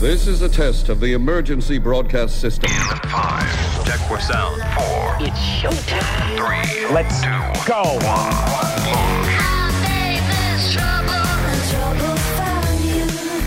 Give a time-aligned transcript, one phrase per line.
[0.00, 2.70] This is a test of the emergency broadcast system.
[2.70, 3.84] Five.
[3.84, 4.62] Check for sound.
[4.72, 5.16] Four.
[5.20, 6.36] It's showtime.
[6.38, 6.94] Three.
[6.94, 7.28] Let's two,
[7.70, 7.98] go.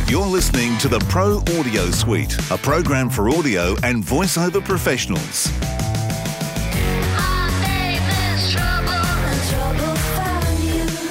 [0.07, 5.51] You're listening to the Pro Audio Suite, a program for audio and voiceover professionals.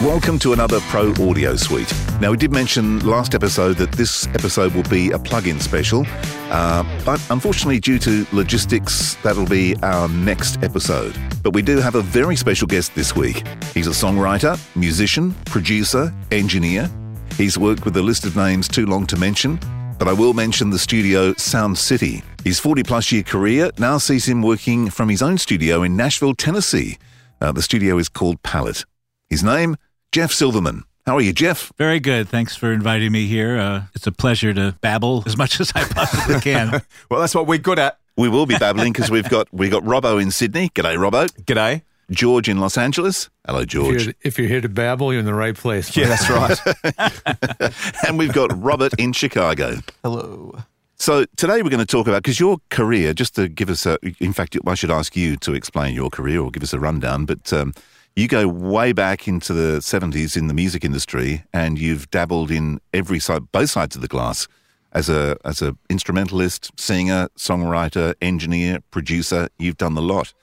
[0.00, 1.92] Welcome to another Pro Audio Suite.
[2.22, 6.06] Now, we did mention last episode that this episode will be a plug-in special,
[6.52, 11.18] uh, but unfortunately, due to logistics, that'll be our next episode.
[11.42, 13.44] But we do have a very special guest this week.
[13.74, 16.88] He's a songwriter, musician, producer, engineer.
[17.36, 19.58] He's worked with a list of names too long to mention,
[19.98, 22.22] but I will mention the studio Sound City.
[22.44, 26.36] His 40 plus year career now sees him working from his own studio in Nashville,
[26.36, 26.98] Tennessee.
[27.40, 28.84] Uh, the studio is called Palette.
[29.28, 29.74] His name,
[30.12, 30.84] Jeff Silverman.
[31.06, 31.72] How are you, Jeff?
[31.78, 32.28] Very good.
[32.28, 33.58] Thanks for inviting me here.
[33.58, 36.80] Uh, it's a pleasure to babble as much as I possibly can.
[37.10, 37.98] Well, that's what we're good at.
[38.16, 40.68] We will be babbling because we've got we got Robbo in Sydney.
[40.70, 41.28] G'day, Robbo.
[41.44, 41.82] G'day.
[42.10, 43.30] George in Los Angeles.
[43.46, 44.04] Hello, If George.
[44.04, 45.96] you're, if you're here to babble, you're in the right place.
[45.96, 47.74] Yeah, that's right.
[48.06, 49.78] and we've got Robert in Chicago.
[50.02, 50.62] Hello.
[50.96, 53.98] So today we're going to talk about because your career, just to give us a,
[54.20, 57.24] in fact, I should ask you to explain your career or give us a rundown.
[57.24, 57.72] But um,
[58.16, 62.80] you go way back into the seventies in the music industry, and you've dabbled in
[62.92, 64.48] every side, both sides of the glass,
[64.92, 69.48] as a as a instrumentalist, singer, songwriter, engineer, producer.
[69.58, 70.34] You've done the lot.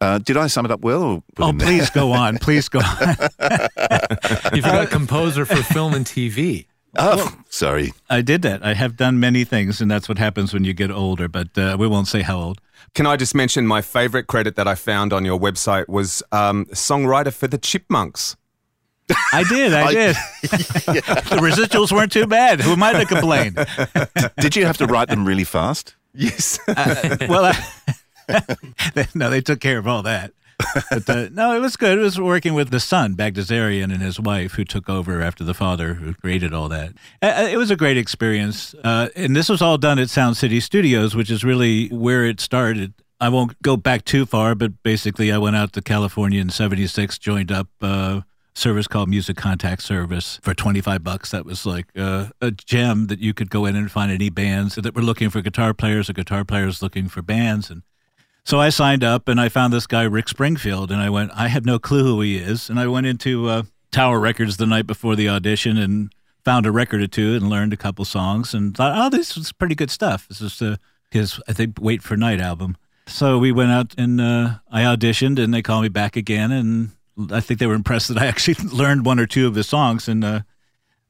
[0.00, 1.02] Uh, did I sum it up well?
[1.02, 2.38] Or oh, please go on.
[2.38, 3.16] Please go on.
[4.54, 6.66] You forgot composer for film and TV.
[6.98, 7.92] Oh, sorry.
[8.08, 8.64] I did that.
[8.64, 11.76] I have done many things, and that's what happens when you get older, but uh,
[11.78, 12.60] we won't say how old.
[12.96, 16.64] Can I just mention my favorite credit that I found on your website was um,
[16.72, 18.36] songwriter for the Chipmunks.
[19.34, 19.74] I did.
[19.74, 20.16] I, I- did.
[20.42, 22.62] the residuals weren't too bad.
[22.62, 23.54] Who am I to complain?
[24.40, 25.94] Did you have to write them really fast?
[26.14, 26.58] Yes.
[26.66, 28.56] well, I,
[29.14, 30.32] no, they took care of all that.
[30.90, 31.98] But uh, no, it was good.
[31.98, 35.54] It was working with the son, Bagdasarian, and his wife, who took over after the
[35.54, 36.92] father, who created all that.
[37.22, 38.74] Uh, it was a great experience.
[38.84, 42.40] Uh, and this was all done at Sound City Studios, which is really where it
[42.40, 42.94] started.
[43.20, 47.18] I won't go back too far, but basically, I went out to California in '76,
[47.18, 48.22] joined up uh,
[48.54, 51.30] service called Music Contact Service for 25 bucks.
[51.30, 54.76] That was like uh, a gem that you could go in and find any bands
[54.76, 57.70] that were looking for guitar players or guitar players looking for bands.
[57.70, 57.82] And
[58.46, 61.48] so I signed up and I found this guy, Rick Springfield, and I went, I
[61.48, 62.70] had no clue who he is.
[62.70, 66.12] And I went into uh, Tower Records the night before the audition and
[66.44, 69.50] found a record or two and learned a couple songs and thought, oh, this is
[69.50, 70.28] pretty good stuff.
[70.28, 70.76] This is uh,
[71.10, 72.76] his, I think, Wait for Night album.
[73.08, 76.52] So we went out and uh, I auditioned and they called me back again.
[76.52, 76.92] And
[77.32, 80.06] I think they were impressed that I actually learned one or two of his songs.
[80.06, 80.40] And uh,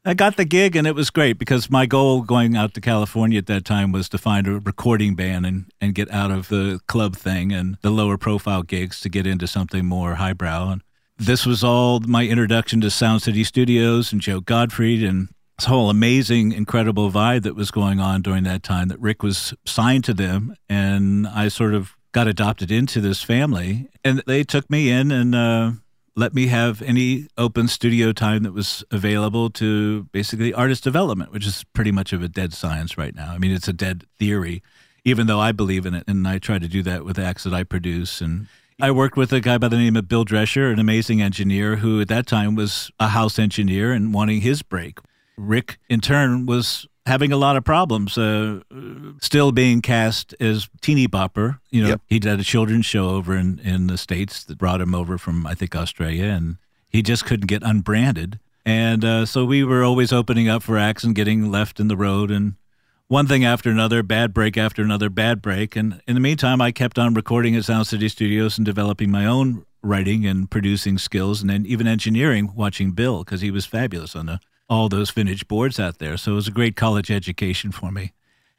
[0.09, 3.39] I got the gig and it was great because my goal going out to California
[3.39, 6.79] at that time was to find a recording band and, and get out of the
[6.87, 10.71] club thing and the lower profile gigs to get into something more highbrow.
[10.71, 10.83] And
[11.19, 15.29] this was all my introduction to Sound City Studios and Joe Gottfried and
[15.59, 19.55] this whole amazing, incredible vibe that was going on during that time that Rick was
[19.65, 20.55] signed to them.
[20.69, 23.89] And I sort of got adopted into this family.
[24.05, 25.73] And they took me in and, uh,
[26.17, 31.47] let me have any open studio time that was available to basically artist development, which
[31.47, 33.33] is pretty much of a dead science right now.
[33.33, 34.63] I mean, it's a dead theory,
[35.05, 36.05] even though I believe in it.
[36.09, 38.23] And I try to do that with acts that I produce.
[38.23, 38.47] And
[38.81, 42.01] I worked with a guy by the name of Bill Drescher, an amazing engineer who
[42.01, 44.99] at that time was a house engineer and wanting his break.
[45.37, 48.61] Rick, in turn, was having a lot of problems, uh,
[49.21, 51.59] still being cast as teeny bopper.
[51.71, 52.01] You know, Yep.
[52.09, 55.47] he did a children's show over in, in the States that brought him over from,
[55.47, 56.57] I think, Australia, and
[56.89, 58.39] he just couldn't get unbranded.
[58.65, 61.97] And uh, so we were always opening up for acts and getting left in the
[61.97, 62.55] road and
[63.09, 65.77] one thing after another, bad break after another, bad break.
[65.77, 69.25] And in the meantime, I kept on recording at Sound City Studios and developing my
[69.25, 74.17] own writing and producing skills and then even engineering, watching Bill, because he was fabulous
[74.17, 76.17] on the, all those vintage boards out there.
[76.17, 78.13] So it was a great college education for me.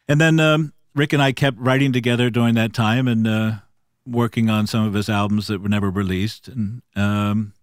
[0.07, 3.51] And then um, Rick and I kept writing together during that time and uh,
[4.06, 6.48] working on some of his albums that were never released.
[6.48, 7.54] And um,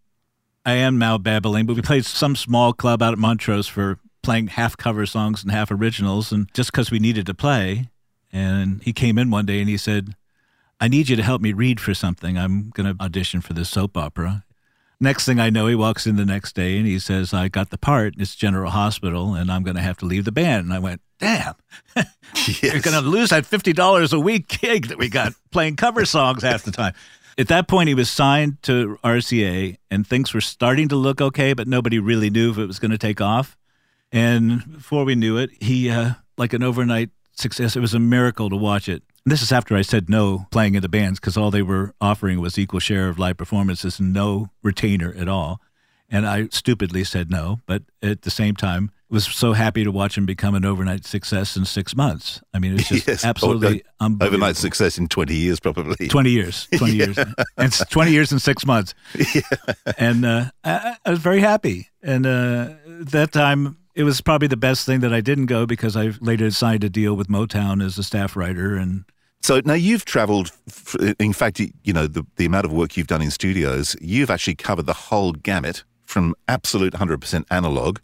[0.67, 4.49] I am now babbling, but we played some small club out at Montrose for playing
[4.49, 7.91] half cover songs and half originals, and just because we needed to play.
[8.33, 10.15] And he came in one day and he said,
[10.81, 12.37] I need you to help me read for something.
[12.37, 14.45] I'm going to audition for this soap opera.
[15.01, 17.71] Next thing I know, he walks in the next day and he says, I got
[17.71, 18.15] the part.
[18.19, 20.67] It's General Hospital, and I'm going to have to leave the band.
[20.67, 21.55] And I went, Damn,
[22.63, 26.43] you're going to lose that $50 a week gig that we got playing cover songs
[26.43, 26.95] half the time.
[27.39, 31.53] At that point, he was signed to RCA, and things were starting to look okay,
[31.53, 33.57] but nobody really knew if it was going to take off.
[34.13, 37.75] And before we knew it, he uh, like an overnight success.
[37.75, 39.03] It was a miracle to watch it.
[39.27, 42.41] This is after I said no playing in the bands because all they were offering
[42.41, 45.61] was equal share of live performances and no retainer at all.
[46.11, 50.19] And I stupidly said no, but at the same time, was so happy to watch
[50.19, 52.41] him become an overnight success in six months.
[52.53, 53.25] I mean, it's just Yes.
[53.25, 54.27] absolutely Oh, unbelievable.
[54.37, 56.09] Overnight success in 20 years, probably.
[56.09, 57.19] 20 years 20 years
[57.57, 58.93] and 20 years and six months
[59.99, 64.57] and uh, I, I was very happy and uh, that time it was probably the
[64.57, 67.97] best thing that i didn't go because i later signed a deal with motown as
[67.99, 69.05] a staff writer and
[69.45, 70.53] So now you've travelled,
[71.21, 74.31] in fact, you- you know, the, the amount of work you've done in studios, you've
[74.31, 77.99] actually covered the whole gamut from absolute 100% analog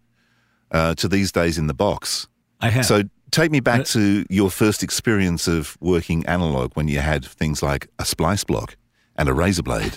[0.71, 2.29] uh, to these days in the box.
[2.61, 6.99] i have So take me back to your first experience of working analog when you
[7.01, 8.77] had things like a splice block
[9.17, 9.97] and a razor blade.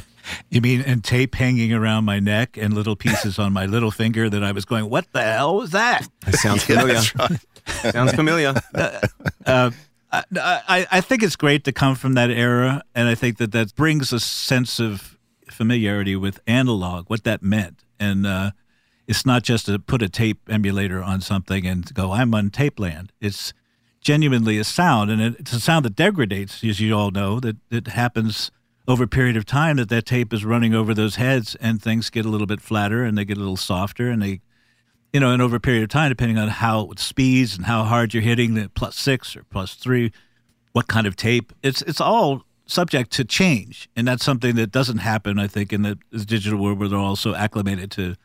[0.50, 4.28] you mean and tape hanging around my neck and little pieces on my little finger
[4.28, 7.00] that i was going what the hell was that It sounds familiar.
[7.92, 8.54] Sounds familiar.
[9.46, 9.70] uh,
[10.10, 13.74] I, I, think it's great to come from that era, and I think that that
[13.74, 15.18] brings a sense of
[15.50, 18.52] familiarity with analog, what that meant, and uh,
[19.06, 22.80] it's not just to put a tape emulator on something and go, "I'm on tape
[22.80, 23.52] land." It's
[24.00, 27.56] genuinely a sound, and it, it's a sound that degrades, as you all know, that
[27.70, 28.50] it happens
[28.86, 29.76] over a period of time.
[29.76, 33.04] That that tape is running over those heads, and things get a little bit flatter,
[33.04, 34.40] and they get a little softer, and they
[35.12, 38.12] you know, and over a period of time, depending on how speeds and how hard
[38.12, 40.12] you're hitting the plus six or plus three,
[40.72, 44.98] what kind of tape, it's it's all subject to change, and that's something that doesn't
[44.98, 48.16] happen, I think, in the, digital world where they're all so acclimated to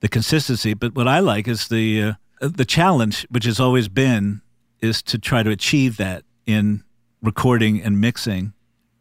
[0.00, 0.72] the consistency.
[0.72, 4.40] But what I like is the uh, the challenge, which has always been,
[4.80, 6.82] is to try to achieve that in
[7.22, 8.54] recording and mixing,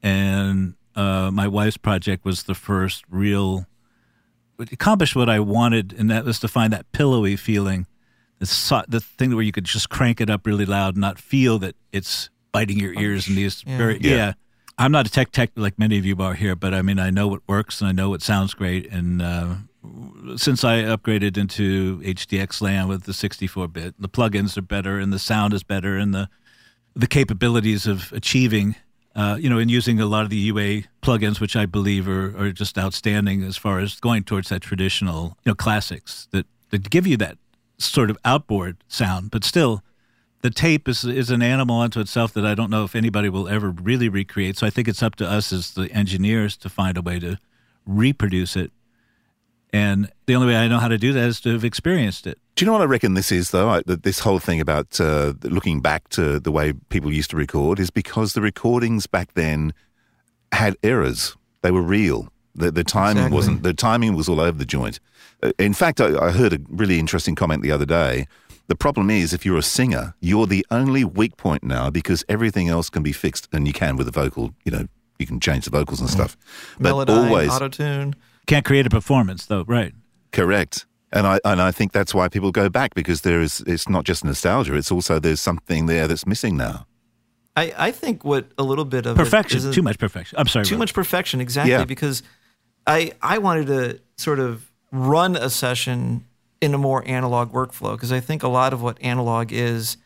[0.03, 3.65] and uh, my wife's project was the first real
[4.59, 7.87] accomplished what I wanted, and that was to find that pillowy feeling,
[8.39, 11.19] the so, the thing where you could just crank it up really loud and not
[11.19, 13.77] feel that it's biting your ears and these Yeah.
[13.77, 14.11] very yeah.
[14.15, 14.33] Yeah.
[14.77, 17.09] I'm not a tech tech like many of you are here, but I mean I
[17.09, 18.89] know what works and I know what sounds great.
[18.89, 19.55] And uh,
[20.37, 25.11] since I upgraded into HDX land with the 64 bit, the plugins are better and
[25.11, 26.29] the sound is better and the
[26.95, 28.75] the capabilities of achieving,
[29.15, 32.37] uh, you know, in using a lot of the UA plugins, which I believe are,
[32.37, 36.89] are just outstanding as far as going towards that traditional, you know, classics that, that
[36.89, 37.37] give you that
[37.77, 39.83] sort of outboard sound, but still.
[40.41, 43.49] The tape is is an animal unto itself that I don't know if anybody will
[43.49, 44.57] ever really recreate.
[44.57, 47.37] So I think it's up to us as the engineers to find a way to
[47.85, 48.71] reproduce it.
[49.73, 52.39] And the only way I know how to do that is to have experienced it.
[52.59, 53.69] Do you know what I reckon this is, though?
[53.69, 57.37] I, that this whole thing about uh, looking back to the way people used to
[57.37, 59.73] record is because the recordings back then
[60.51, 61.37] had errors.
[61.61, 62.27] They were real.
[62.55, 63.35] The, the timing Exactly.
[63.37, 63.63] wasn't.
[63.63, 64.99] The timing was all over the joint.
[65.41, 68.27] Uh, In fact, I, I heard a really interesting comment the other day.
[68.67, 72.67] The problem is, if you're a singer, you're the only weak point now because everything
[72.67, 74.53] else can be fixed, and you can with the vocal.
[74.65, 74.85] You know,
[75.17, 76.35] you can change the vocals and stuff.
[76.77, 78.15] But Melodyne, always, auto tune.
[78.47, 79.93] Can't create a performance, though, right?
[80.33, 80.85] Correct.
[81.11, 84.03] And I and I think that's why people go back because there is it's not
[84.05, 86.85] just nostalgia, it's also there's something there that's missing now.
[87.55, 90.37] I, I think what a little bit of Perfection, a- too much perfection.
[90.39, 90.65] I'm sorry.
[90.65, 91.83] too much perfection exactly Yeah.
[91.85, 92.21] because
[92.85, 96.25] I I wanted to sort of run a session
[96.61, 99.97] in a more analog workflow because I think a lot of what analog is,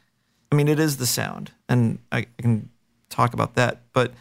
[0.52, 2.70] I mean, it is the sound, and I, I can
[3.10, 4.14] talk about that, but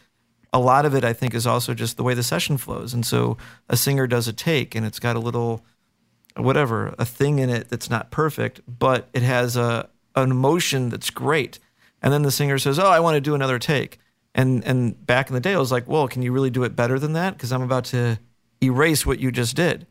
[0.52, 3.06] a lot of it I think is also just the way the session flows, and
[3.06, 3.36] so
[3.68, 5.62] a singer does a take and it's got a little
[6.36, 11.10] whatever a thing in it that's not perfect, but it has a an emotion that's
[11.10, 11.58] great.
[12.02, 13.98] And then the singer says, "Oh, I want to do another take."
[14.34, 16.76] And and back in the day, I was like, "Well, can you really do it
[16.76, 17.34] better than that?
[17.34, 18.18] Because I'm about to
[18.62, 19.86] erase what you just did."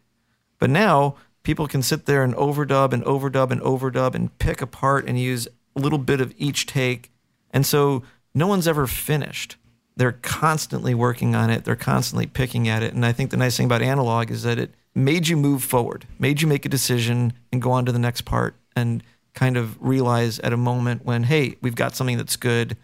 [0.60, 5.06] But now people can sit there and overdub and overdub and overdub and pick apart
[5.08, 7.12] and use a little bit of each take,
[7.52, 9.58] and so no one's ever finished.
[9.96, 11.64] They're constantly working on it.
[11.64, 12.94] They're constantly picking at it.
[12.94, 16.06] And I think the nice thing about analog is that it made you move forward,
[16.20, 19.78] made you make a decision and go on to the next part and kind of
[19.82, 22.76] realize at a moment when, hey, we've got something that's good.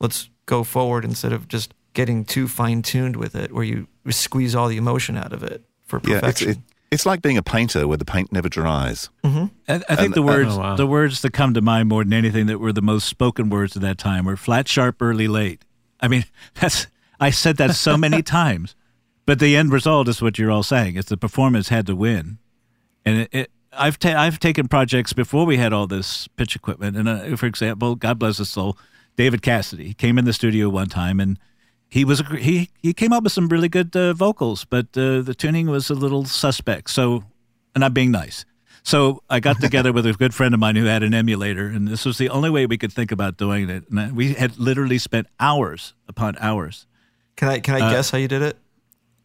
[0.00, 4.54] Let's go forward instead of just getting too fine tuned with it where you squeeze
[4.54, 6.50] all the emotion out of it for Yeah, it's perfection.
[6.50, 6.58] it,
[6.92, 9.10] it's like being a painter where the paint never dries.
[9.22, 9.44] Mm-hmm.
[9.68, 10.76] I, I think And- the words, Oh, wow.
[10.76, 13.76] the words that come to mind more than anything that were the most spoken words
[13.76, 15.64] at that time were flat, sharp, early, late.
[16.00, 16.24] I mean,
[16.54, 16.86] that's
[17.20, 18.74] I said that so many times,
[19.30, 20.96] but the end result is what you're all saying.
[20.96, 22.38] It's the performance had to win,
[23.04, 23.28] and it.
[23.32, 27.36] it I've ta- I've taken projects before we had all this pitch equipment, and uh,
[27.36, 28.76] for example, God bless his soul,
[29.14, 31.38] David Cassidy came in the studio one time and
[31.88, 35.20] he was a he he came up with some really good uh, vocals, but uh,
[35.20, 36.90] the tuning was a little suspect.
[36.90, 37.22] So,
[37.74, 38.44] and I'm being nice.
[38.82, 41.86] So I got together with a good friend of mine who had an emulator, and
[41.86, 43.84] this was the only way we could think about doing it.
[43.90, 46.88] And we had literally spent hours upon hours.
[47.36, 48.56] Can I can I Uh, guess how you did it?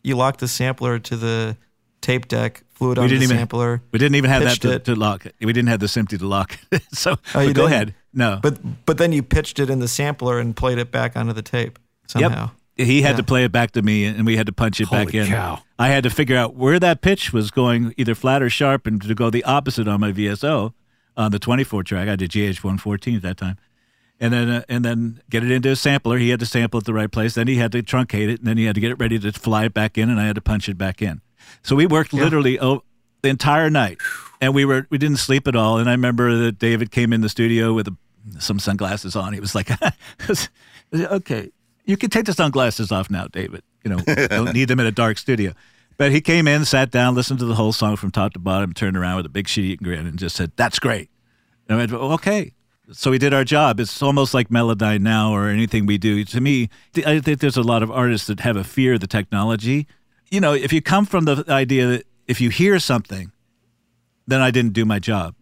[0.06, 1.58] You locked the sampler to the
[2.02, 3.82] tape deck, flew it We on the even sampler.
[3.92, 5.36] we didn't even have that to, to lock it.
[5.42, 6.84] We didn't have the SMPTE to lock it.
[6.94, 7.74] so Oh, you go didn't?
[7.74, 7.96] ahead.
[8.14, 11.34] No, But but then you pitched it in the sampler and played it back onto
[11.34, 12.52] the tape somehow.
[12.78, 12.88] Yep.
[12.88, 13.16] He had Yeah.
[13.18, 15.28] to play it back to me, and we had to punch it back Holy in.
[15.28, 15.64] cow.
[15.80, 19.02] I had to figure out where that pitch was going, either flat or sharp, and
[19.02, 20.74] to go the opposite on my VSO
[21.18, 22.08] on the 24 track.
[22.10, 23.58] I did JH 114 at that time,
[24.20, 26.18] and then uh, and then get it into a sampler.
[26.18, 27.36] He had to sample it the right place.
[27.36, 29.32] Then he had to truncate it, and then he had to get it ready to
[29.34, 31.22] fly it back in, and I had to punch it back in.
[31.64, 32.84] So we worked literally oh,
[33.22, 33.98] the entire night,
[34.42, 35.78] and we were we didn't sleep at all.
[35.78, 37.96] And I remember that David came in the studio with a,
[38.40, 39.34] some sunglasses on.
[39.34, 39.70] He was like,
[40.94, 41.52] "Okay,
[41.86, 43.64] you can take the sunglasses off now, David.
[43.84, 45.54] You know, don't need them in a dark studio."
[45.98, 48.74] But he came in, sat down, listened to the whole song from top to bottom,
[48.74, 51.10] turned around with a big sheet and grin, and just said, "That's great."
[51.68, 52.54] And I went, "Okay."
[52.92, 53.80] So we did our job.
[53.80, 56.24] It's almost like Melodyne now or anything we do.
[56.26, 56.70] To me,
[57.06, 59.88] I think there's a lot of artists that have a fear of the technology.
[60.30, 63.32] You know, if you come from the idea that if you hear something,
[64.28, 65.36] then I didn't do my job.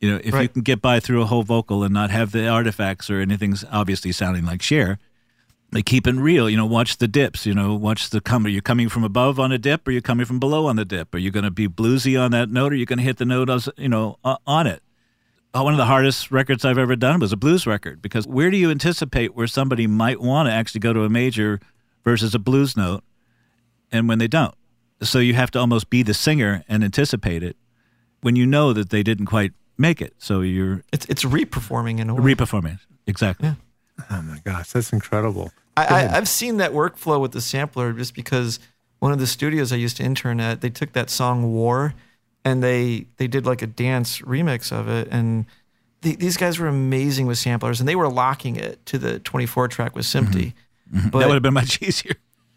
[0.00, 2.48] You know, if you can get by through a whole vocal and not have the
[2.48, 4.98] artifacts or anything obviously sounding like Cher,
[5.72, 6.50] like keep it real.
[6.50, 7.46] You know, watch the dips.
[7.46, 8.44] You know, watch the come.
[8.44, 10.76] Are you coming from above on a dip, or are you coming from below on
[10.76, 11.14] the dip?
[11.14, 13.16] Are you going to be bluesy on that note, or are you going to hit
[13.16, 14.82] the note, you know, on it?
[15.56, 18.50] Uh, One of the hardest records I've ever done was a blues record because where
[18.50, 21.60] do you anticipate where somebody might want to actually go to a major
[22.04, 23.02] versus a blues note,
[23.90, 24.54] and when they don't?
[25.02, 27.56] So you have to almost be the singer and anticipate it
[28.20, 30.14] when you know that they didn't quite make it.
[30.18, 32.34] So you're It's it's reperforming in a way.
[32.34, 32.80] reperforming it.
[33.06, 33.54] exactly.
[34.10, 35.52] Oh my gosh, that's incredible.
[35.76, 38.58] I, I, I've seen that workflow with the sampler just because
[38.98, 41.94] one of the studios I used to intern at, they took that song "War"
[42.46, 45.46] and they they did like a dance remix of it, and
[46.02, 49.66] the, these guys were amazing with samplers, and they were locking it to the 24
[49.66, 50.32] track with mm-hmm.
[50.32, 50.52] SMPTE.
[50.94, 51.08] Mm-hmm.
[51.08, 52.14] But that would have been much easier.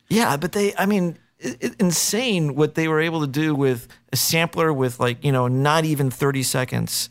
[0.08, 4.16] yeah, but they, I mean, it, insane what they were able to do with a
[4.16, 7.10] sampler with like you know not even 30 seconds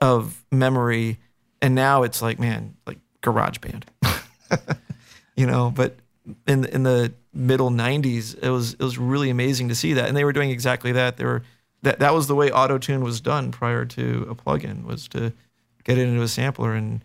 [0.00, 1.18] of memory,
[1.60, 3.82] and now it's like man, like GarageBand.
[5.36, 5.96] you know but
[6.46, 10.16] in in the middle 90s it was it was really amazing to see that and
[10.16, 11.42] they were doing exactly that they were
[11.82, 15.32] that that was the way auto tune was done prior to a plugin was to
[15.84, 17.04] get it into a sampler and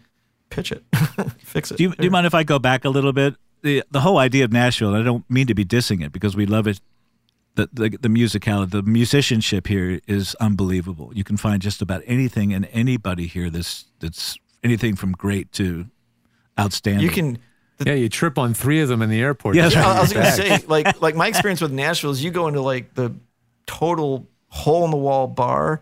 [0.50, 0.84] pitch it
[1.40, 3.36] fix it Do you, do you mind if I go back a little bit?
[3.64, 6.36] The the whole idea of Nashville, and I don't mean to be dissing it because
[6.36, 6.80] we love it.
[7.56, 11.12] The, the the musicality, the musicianship here is unbelievable.
[11.16, 15.88] You can find just about anything and anybody here that's that's anything from great to
[16.60, 17.04] outstanding.
[17.04, 17.40] you can
[17.84, 19.56] Yeah, you trip on three of them in the airport.
[19.56, 19.74] Yes.
[19.74, 22.62] Yeah, I was gonna say, like, like my experience with Nashville is you go into
[22.62, 23.16] like the
[23.66, 25.82] total hole in the wall bar,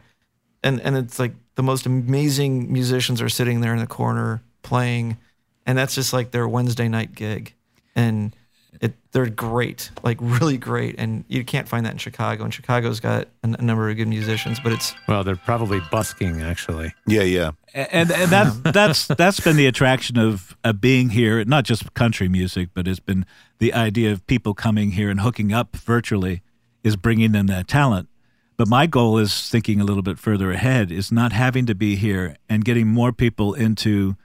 [0.63, 5.17] and and it's like the most amazing musicians are sitting there in the corner playing,
[5.65, 7.53] and that's just like their Wednesday night gig,
[7.95, 8.35] and
[8.81, 12.43] it they're great, like really great, and you can't find that in Chicago.
[12.43, 16.41] And Chicago's got a, a number of good musicians, but it's Well, they're probably busking
[16.41, 16.93] actually.
[17.07, 17.51] Yeah, yeah.
[17.73, 22.27] and and that that's that's been the attraction of, of being here, not just country
[22.27, 23.25] music, but it's been
[23.59, 26.41] the idea of people coming here and hooking up virtually
[26.83, 28.09] is bringing them that talent.
[28.57, 31.95] But my goal is thinking a little bit further ahead is not having to be
[31.95, 34.15] here and getting more people into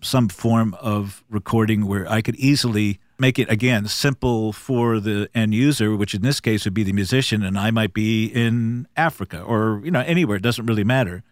[0.00, 5.54] some form of recording where I could easily make it again simple for the end
[5.54, 9.42] user, which in this case would be the musician, and I might be in Africa
[9.42, 10.36] or you know anywhere.
[10.36, 11.22] It doesn't really matter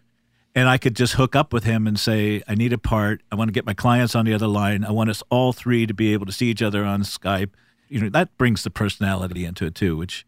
[0.53, 3.21] and I could just hook up with him and say, I need a part.
[3.31, 4.83] I want to get my clients on the other line.
[4.83, 7.51] I want us all three to be able to see each other on Skype.
[7.87, 10.25] You know, that brings the personality into it too, which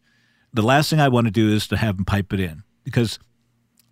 [0.53, 3.19] the last thing I want to do is to have them pipe it in because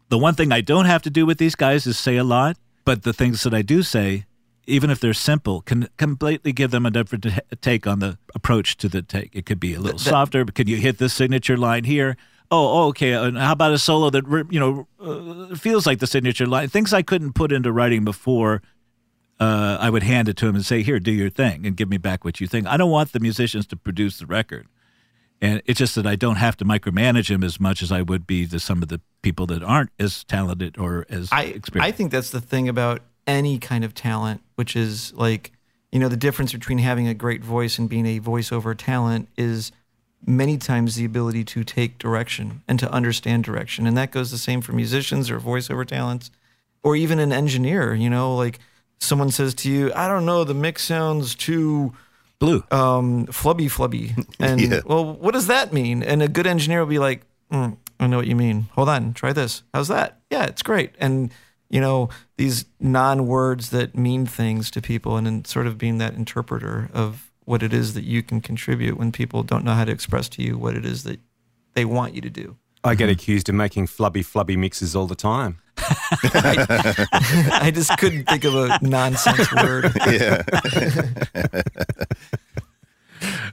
[0.09, 2.57] the one thing I don't have to do with these guys is say a lot,
[2.85, 4.25] but the things that I do say,
[4.67, 7.25] even if they're simple, can completely give them a different
[7.61, 9.31] take on the approach to the take.
[9.33, 12.17] It could be a little softer, but can you hit this signature line here?
[12.51, 13.13] Oh, oh, okay.
[13.13, 16.67] And how about a solo that you know uh, feels like the signature line?
[16.67, 18.61] Things I couldn't put into writing before.
[19.39, 21.89] Uh, I would hand it to him and say, "Here, do your thing, and give
[21.89, 24.67] me back what you think." I don't want the musicians to produce the record,
[25.41, 28.27] and it's just that I don't have to micromanage him as much as I would
[28.27, 31.93] be to some of the people that aren't as talented or as I experienced.
[31.93, 35.51] I think that's the thing about any kind of talent, which is like,
[35.91, 39.71] you know, the difference between having a great voice and being a voiceover talent is
[40.25, 43.87] many times the ability to take direction and to understand direction.
[43.87, 46.29] And that goes the same for musicians or voiceover talents
[46.83, 48.59] or even an engineer, you know, like
[48.99, 51.93] someone says to you, I don't know, the mix sounds too
[52.41, 52.63] Blue.
[52.71, 54.25] um, flubby flubby.
[54.39, 54.81] And Yeah.
[54.85, 56.03] well, what does that mean?
[56.03, 57.21] And a good engineer will be like,
[57.51, 58.67] mm, I know what you mean.
[58.73, 59.63] Hold on, try this.
[59.73, 60.19] How's that?
[60.29, 60.91] Yeah, it's great.
[60.99, 61.31] And
[61.69, 66.15] you know these non-words that mean things to people, and then sort of being that
[66.15, 69.91] interpreter of what it is that you can contribute when people don't know how to
[69.91, 71.19] express to you what it is that
[71.73, 72.57] they want you to do.
[72.83, 75.60] I get accused of making flubby, flubby mixes all the time.
[76.23, 79.91] I just couldn't think of a nonsense word.
[80.07, 80.43] Yeah.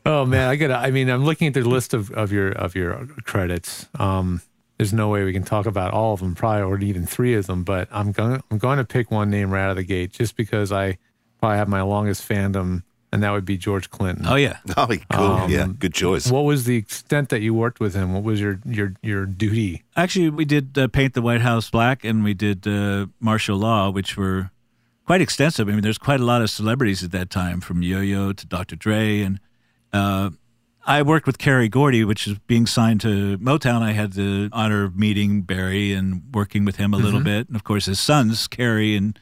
[0.07, 0.71] Oh man, I got.
[0.71, 3.87] I mean, I'm looking at the list of, of your of your credits.
[3.99, 4.41] Um,
[4.79, 7.47] there's no way we can talk about all of them, probably, or even three of
[7.47, 7.65] them.
[7.65, 8.43] But I'm going.
[8.51, 10.99] I'm going to pick one name right out of the gate, just because I
[11.41, 14.27] probably have my longest fandom, and that would be George Clinton.
[14.27, 14.59] Oh yeah.
[14.77, 15.25] Oh, cool.
[15.25, 16.31] Um, yeah, good choice.
[16.31, 18.13] What was the extent that you worked with him?
[18.13, 19.85] What was your your your duty?
[19.97, 23.91] Actually, we did uh, paint the White House black, and we did uh, martial law,
[23.91, 24.51] which were
[25.07, 25.69] quite extensive.
[25.69, 28.77] I mean, there's quite a lot of celebrities at that time, from Yo-Yo to Dr.
[28.77, 29.41] Dre, and
[29.93, 30.31] uh,
[30.87, 33.83] I worked with Kerry Gordy, which is being signed to Motown.
[33.83, 37.57] I had the honor of meeting Barry and working with him a little bit, and
[37.57, 39.19] of course his sons, Kerry and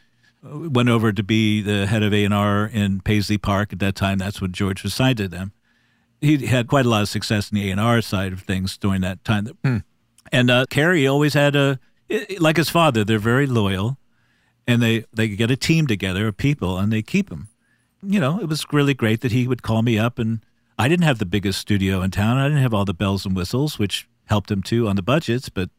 [0.52, 3.94] went over to be the head of A and R in Paisley Park at that
[3.94, 4.18] time.
[4.18, 5.52] That's when George was signed to them.
[6.20, 8.76] He had quite a lot of success in the A and R side of things
[8.78, 9.48] during that time.
[10.32, 11.78] And uh, Kerry always had a,
[12.38, 13.04] like his father.
[13.04, 13.98] They're very loyal,
[14.66, 17.48] and they they get a team together of people, and they keep him.
[18.02, 20.40] You know, it was really great that he would call me up, and
[20.78, 22.38] I didn't have the biggest studio in town.
[22.38, 25.48] I didn't have all the bells and whistles, which helped him too on the budgets,
[25.48, 25.70] but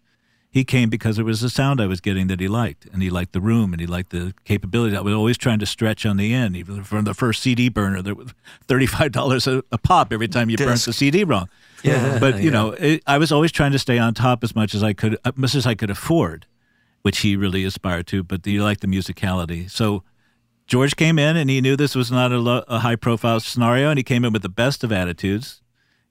[0.57, 3.09] he came because it was the sound I was getting that he liked, and he
[3.09, 4.97] liked the room, and he liked the capability.
[4.97, 8.01] I was always trying to stretch on the end, even from the first CD burner.
[8.01, 8.33] There was
[8.67, 10.85] thirty-five dollars a a pop every time you burnt Disc.
[10.85, 11.47] the CD wrong.
[11.83, 14.73] Yeah, but you know, it, I was always trying to stay on top as much
[14.73, 16.47] as I could, as much as I could afford,
[17.03, 18.23] which he really aspired to.
[18.23, 20.03] But he liked the musicality, so.
[20.65, 23.89] George came in and he knew this was not a, lo- a high profile scenario,
[23.89, 25.61] and he came in with the best of attitudes.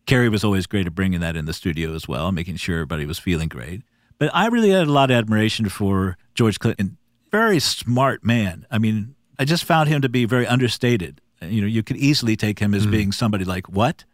[0.07, 3.05] Kerry was always great at bringing that in the studio as well, making sure everybody
[3.05, 3.83] was feeling great.
[4.19, 6.97] But I really had a lot of admiration for George Clinton.
[7.31, 8.67] Very smart man.
[8.71, 11.21] I mean, I just found him to be very understated.
[11.43, 12.91] You know, you could easily take him as mm-hmm.
[12.93, 14.05] being somebody like what,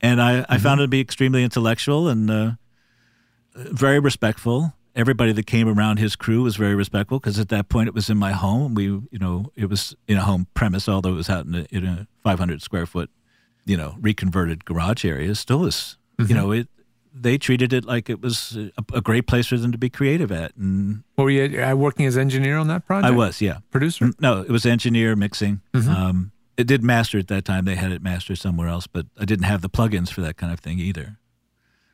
[0.00, 0.68] and I, I found mm-hmm.
[0.68, 2.50] him to be extremely intellectual and uh,
[3.54, 4.74] very respectful.
[4.94, 8.08] Everybody that came around his crew was very respectful because at that point it was
[8.08, 8.74] in my home.
[8.74, 11.66] We, you know, it was in a home premise, although it was out in a,
[11.70, 13.10] in a 500 square foot,
[13.64, 15.30] you know, reconverted garage area.
[15.30, 16.34] It still was, you mm-hmm.
[16.34, 16.68] know, it.
[17.16, 20.32] They treated it like it was a, a great place for them to be creative
[20.32, 23.06] at, and were you uh, working as engineer on that project?
[23.06, 23.58] I was, yeah.
[23.70, 24.10] producer.
[24.18, 25.60] No, it was engineer mixing.
[25.74, 27.64] Um, it did master at that time.
[27.64, 30.52] They had it mastered somewhere else, but I didn't have the plugins for that kind
[30.52, 31.18] of thing either.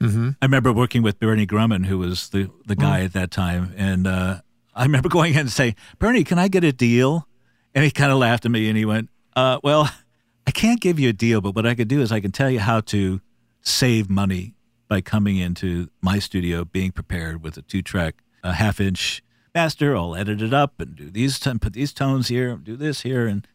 [0.00, 0.30] Mm-hmm.
[0.40, 3.74] I remember working with Bernie Grundman, who was the, the guy at that time.
[3.76, 4.40] And uh,
[4.74, 7.26] I remember going in and saying, Bernie, can I get a deal?
[7.74, 9.90] And he kind of laughed at me and he went, uh, Well,
[10.46, 12.50] I can't give you a deal, but what I could do is I can tell
[12.50, 13.20] you how to
[13.60, 14.54] save money
[14.90, 19.22] by coming into my studio, being prepared with a two track, a half inch
[19.54, 19.96] master.
[19.96, 23.28] I'll edit it up and do these, t- put these tones here, do this here.
[23.28, 23.46] And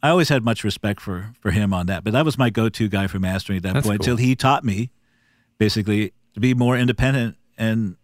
[0.00, 2.04] I always had much respect for, for him on that.
[2.04, 4.12] But that was my go to guy for mastering at that That's point cool.
[4.12, 4.90] until he taught me
[5.58, 7.96] basically to be more independent and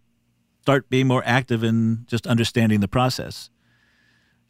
[0.61, 3.49] start being more active in just understanding the process.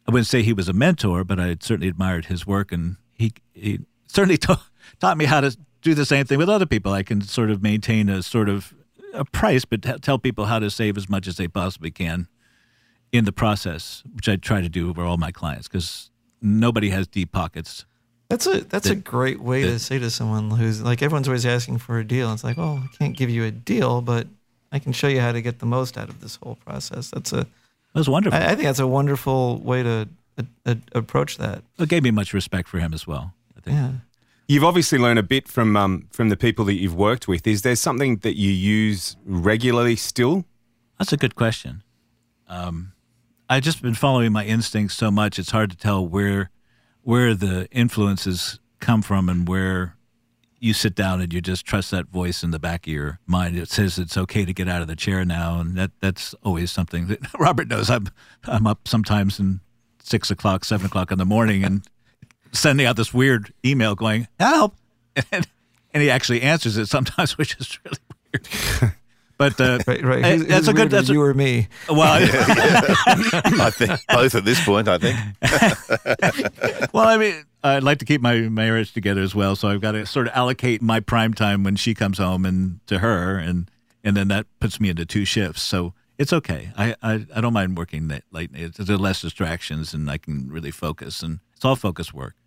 [0.08, 3.32] I wouldn't say he was a mentor, but I certainly admired his work, and he
[3.54, 4.66] he certainly ta-
[5.00, 6.92] taught me how to do the same thing with other people.
[6.92, 8.74] I can sort of maintain a sort of
[9.12, 12.26] a price, but t- tell people how to save as much as they possibly can
[13.12, 16.10] in the process, which I try to do for all my clients because
[16.42, 17.84] nobody has deep pockets.
[18.28, 21.46] That's a that's a great way the- to say to someone who's like everyone's always
[21.46, 22.32] asking for a deal.
[22.32, 24.26] It's like, oh, I can't give you a deal, but
[24.72, 27.10] I can show you how to get the most out of this whole process.
[27.10, 27.46] That's a
[27.94, 28.36] was wonderful.
[28.36, 31.62] I, I think that's a wonderful way to uh, uh, approach that.
[31.78, 33.34] it gave me much respect for him as well.
[33.56, 33.76] I think.
[33.76, 33.90] Yeah.
[34.46, 37.46] You've obviously learned a bit from um, from the people that you've worked with.
[37.46, 40.44] Is there something that you use regularly still?
[40.98, 41.82] That's a good question.
[42.46, 42.92] Um,
[43.48, 46.50] I've just been following my instincts so much; it's hard to tell where
[47.02, 49.96] where the influences come from and where
[50.58, 53.56] you sit down and you just trust that voice in the back of your mind.
[53.56, 56.70] It says it's okay to get out of the chair now, and that that's always
[56.70, 57.88] something that Robert knows.
[57.88, 58.08] I'm
[58.44, 59.60] I'm up sometimes in
[60.02, 61.86] six o'clock, seven o'clock in the morning, and
[62.54, 64.74] sending out this weird email going help,
[65.32, 65.46] and,
[65.92, 67.98] and he actually answers it sometimes, which is really
[68.80, 68.94] weird.
[69.36, 70.24] But uh, Right, right.
[70.24, 70.78] Who's, that's who's a good.
[70.92, 71.66] weirder, That's a, you or me.
[71.88, 74.86] well, I think both at this point.
[74.88, 75.18] I think.
[76.92, 79.92] well, I mean, I'd like to keep my marriage together as well, so I've got
[79.92, 83.68] to sort of allocate my prime time when she comes home and to her, and
[84.04, 85.62] and then that puts me into two shifts.
[85.62, 86.70] So it's okay.
[86.76, 88.22] I I, I don't mind working late.
[88.30, 88.50] late.
[88.52, 92.43] There's less distractions, and I can really focus, and it's all focus work, and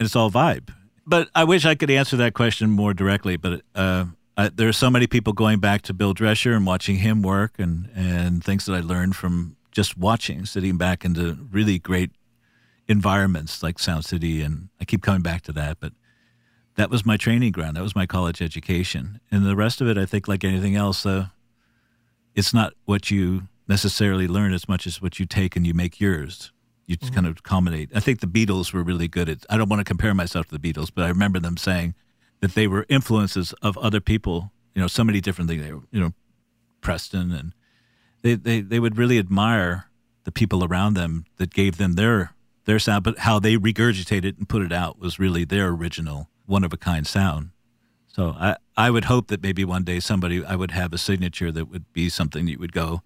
[0.00, 0.68] it's all vibe.
[1.06, 3.36] But I wish I could answer that question more directly.
[3.36, 4.06] But uh,
[4.38, 7.58] Uh, there are so many people going back to Bill Drescher and watching him work,
[7.58, 12.10] and and things that I learned from just watching, sitting back into really great
[12.86, 15.92] environments like Sound City, and I keep coming back to that, but
[16.74, 17.76] that was my training ground.
[17.76, 21.08] That was my college education, and the rest of it, I think, like anything else,
[21.08, 21.26] uh,
[22.34, 25.98] it's not what you necessarily learn as much as what you take and you make
[25.98, 26.52] yours.
[26.86, 27.22] You just mm-hmm.
[27.22, 27.90] kind of culminate.
[27.94, 29.44] I think the Beatles were really good at.
[29.50, 31.94] I don't want to compare myself to the Beatles, but I remember them saying
[32.40, 34.52] that they were influences of other people.
[34.74, 35.62] You know, so many different things.
[35.62, 36.12] They were, you know,
[36.80, 37.54] Preston, and
[38.22, 39.86] they, they they would really admire
[40.24, 42.34] the people around them that gave them their
[42.66, 46.62] their sound, but how they regurgitated and put it out was really their original one
[46.62, 47.50] of a kind sound.
[48.06, 51.50] So I I would hope that maybe one day somebody I would have a signature
[51.52, 53.02] that would be something that you would go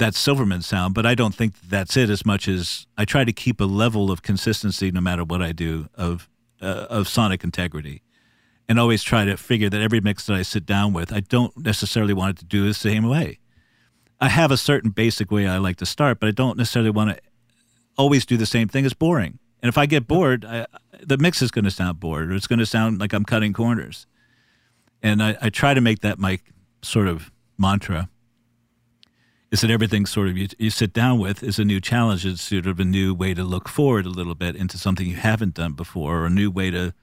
[0.00, 3.32] that's Silverman sound, but I don't think that's it as much as I try to
[3.32, 6.28] keep a level of consistency no matter what I do of
[6.60, 8.02] uh, of sonic integrity,
[8.68, 11.56] and always try to figure that every mix that I sit down with, I don't
[11.56, 13.38] necessarily want it to do the same way.
[14.20, 17.10] I have a certain basic way I like to start, but I don't necessarily want
[17.10, 17.20] to
[17.96, 18.84] always do the same thing.
[18.84, 20.66] It's boring, and if I get bored, I,
[21.00, 23.52] the mix is going to sound bored, or it's going to sound like I'm cutting
[23.52, 24.06] corners.
[25.02, 26.40] And I, I try to make that my
[26.82, 28.08] sort of mantra
[29.50, 32.24] is that everything sort of you, you sit down with is a new challenge.
[32.24, 35.16] It's sort of a new way to look forward a little bit into something you
[35.16, 36.94] haven't done before, or a new way to.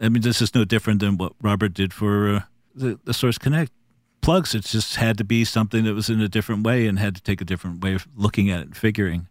[0.00, 2.40] I mean, this is no different than what Robert did for uh,
[2.74, 3.72] the, the Source Connect
[4.20, 4.54] plugs.
[4.54, 7.22] It just had to be something that was in a different way and had to
[7.22, 9.28] take a different way of looking at it and figuring.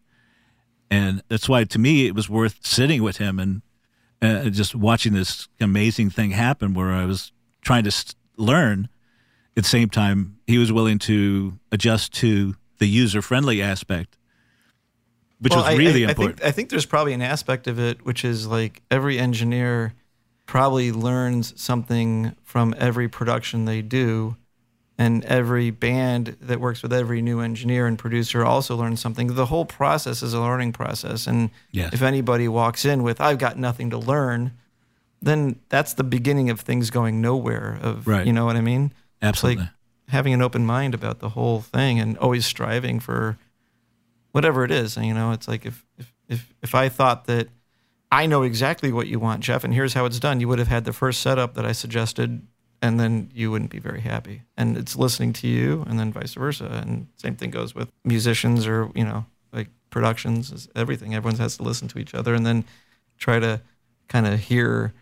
[0.90, 3.62] And that's why, to me, it was worth sitting with him and
[4.22, 8.90] uh, just watching this amazing thing happen where I was trying to st- learn
[9.58, 14.18] at the same time, he was willing to adjust to the user friendly aspect,
[15.40, 16.40] which Well, was I- really I, important.
[16.40, 19.94] I think, I think there's probably an aspect of it which is like every engineer
[20.46, 24.36] probably learns something from every production they do,
[24.98, 29.28] and every band that works with every new engineer and producer also learns something.
[29.36, 31.94] The whole process is a learning process, and Yes.
[31.94, 34.52] if anybody walks in with "I've got nothing to learn,"
[35.22, 37.80] then that's the beginning of things going nowhere.
[37.82, 38.26] Of Right.
[38.28, 38.94] you know what I mean?
[39.22, 39.70] It's like Absolutely.
[40.10, 43.38] having an open mind about the whole thing and always striving for
[44.32, 44.98] whatever it is.
[44.98, 47.50] And, You know, it's like if if if, if I thought that
[48.12, 50.68] I know exactly what you want, Jeff, and here's how it's done, you would have
[50.68, 52.46] had the first setup that I suggested,
[52.82, 54.44] and then you wouldn't be very happy.
[54.58, 56.66] And it's listening to you, and then vice versa.
[56.66, 61.16] And same thing goes with musicians or you know, like productions, is everything.
[61.16, 62.64] Everyone has to listen to each other, and then
[63.18, 63.62] try to
[64.08, 64.94] kind of hear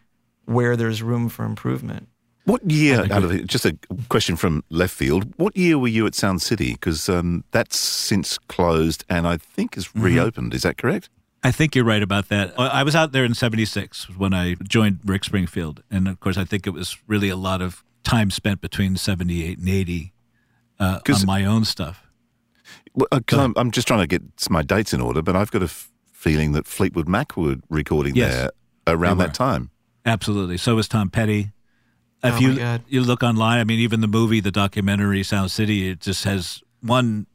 [0.45, 2.07] where there's room for improvement.
[2.45, 3.77] What year, out of the, just a
[4.09, 6.73] question from left field, what year were you at Sound City?
[6.73, 10.53] Because um, that's since closed and I think is reopened.
[10.53, 11.09] Is that correct?
[11.41, 12.53] I think you're right about that.
[12.57, 15.83] I I was out there in 76 when I joined Rick Springfield.
[15.89, 19.59] And of course, I think it was really a lot of time spent between 78
[19.59, 20.13] and 80
[20.79, 22.05] uh, on my own stuff.
[22.95, 25.65] Because I'm, I'm just trying to get my dates in order, but I've got a
[25.65, 28.51] f- feeling that Fleetwood Mac were recording Yes, there
[28.95, 29.71] around that time.
[30.05, 30.57] Absolutely.
[30.57, 31.52] So was Tom Petty.
[32.23, 32.81] If Oh, you God.
[32.87, 36.61] you look online, I mean, even the movie, the documentary Sound City, it just has
[36.81, 37.27] one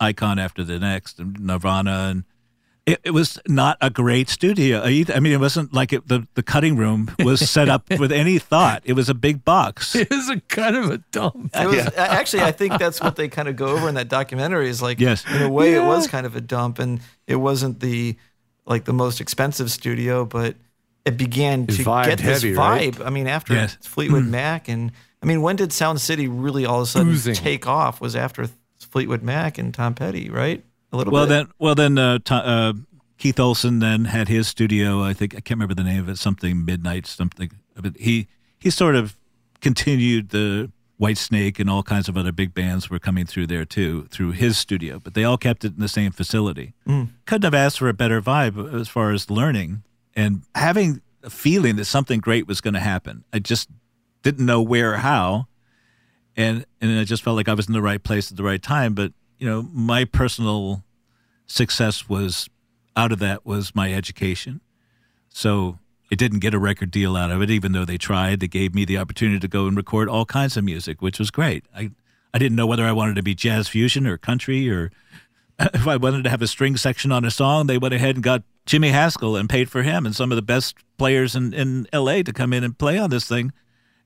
[0.00, 2.24] icon after the next, and Nirvana, and
[2.84, 4.84] it, it was not a great studio.
[4.84, 5.14] either.
[5.14, 8.40] I mean, it wasn't like it, the the cutting room was set up with any
[8.40, 8.82] thought.
[8.84, 9.94] It was a big box.
[10.02, 11.52] It is a kind of a dump.
[11.54, 14.08] It was, a- Actually, I think that's what they kind of go over in that
[14.08, 14.68] documentary.
[14.68, 15.24] Is like, Yes.
[15.32, 18.16] in a way, it was kind of a dump, and it wasn't the
[18.66, 20.56] like the most expensive studio, but
[21.04, 22.92] it began to get this heavy, right?
[22.94, 23.04] vibe.
[23.06, 23.76] I mean, after Yes.
[23.82, 27.34] Fleetwood Mac, and I mean, when did Sound City really all of a sudden Oozing.
[27.34, 28.00] take off?
[28.00, 28.48] Was after
[28.90, 30.62] Fleetwood Mac and Tom Petty, right?
[30.92, 31.30] A little Well bit.
[31.30, 32.72] then, well then, uh, To- uh,
[33.18, 35.02] Keith Olsen then had his studio.
[35.02, 36.18] I think I can't remember the name of it.
[36.18, 37.50] Something Midnight, something.
[37.80, 38.26] But he
[38.58, 39.16] he sort of
[39.60, 44.06] continued the Whitesnake and all kinds of other big bands were coming through there too
[44.10, 44.98] through his studio.
[45.00, 46.74] But they all kept it in the same facility.
[47.26, 49.82] Couldn't have asked for a better vibe as far as learning
[50.14, 53.24] and having a feeling that something great was going to happen.
[53.32, 53.68] I just
[54.22, 55.46] didn't know where or how
[56.36, 58.62] and and I just felt like I was in the right place at the right
[58.62, 58.94] time.
[58.94, 60.84] But you know, my personal
[61.46, 62.48] success was
[62.96, 64.60] out of that was my education.
[65.28, 65.78] So
[66.10, 68.40] I didn't get a record deal out of it, even though they tried.
[68.40, 71.30] They gave me the opportunity to go and record all kinds of music, which was
[71.30, 71.64] great.
[71.74, 71.90] I
[72.34, 74.90] I didn't know whether I wanted to be jazz fusion or country or
[75.58, 78.24] if I wanted to have a string section on a song, they went ahead and
[78.24, 81.86] got Jimmy Haskell and paid for him and some of the best players in, in
[81.92, 83.52] LA to come in and play on this thing.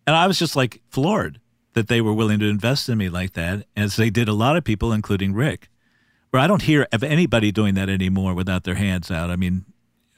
[0.07, 1.41] And I was just like floored
[1.75, 4.57] that they were willing to invest in me like that, as they did a lot
[4.57, 5.69] of people, including Rick.
[6.31, 9.31] Where I don't hear of anybody doing that anymore without their hands out.
[9.31, 9.67] I mean,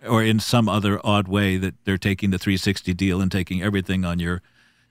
[0.06, 4.04] or in some other odd way that they're taking the 360 deal and taking everything
[4.04, 4.42] on your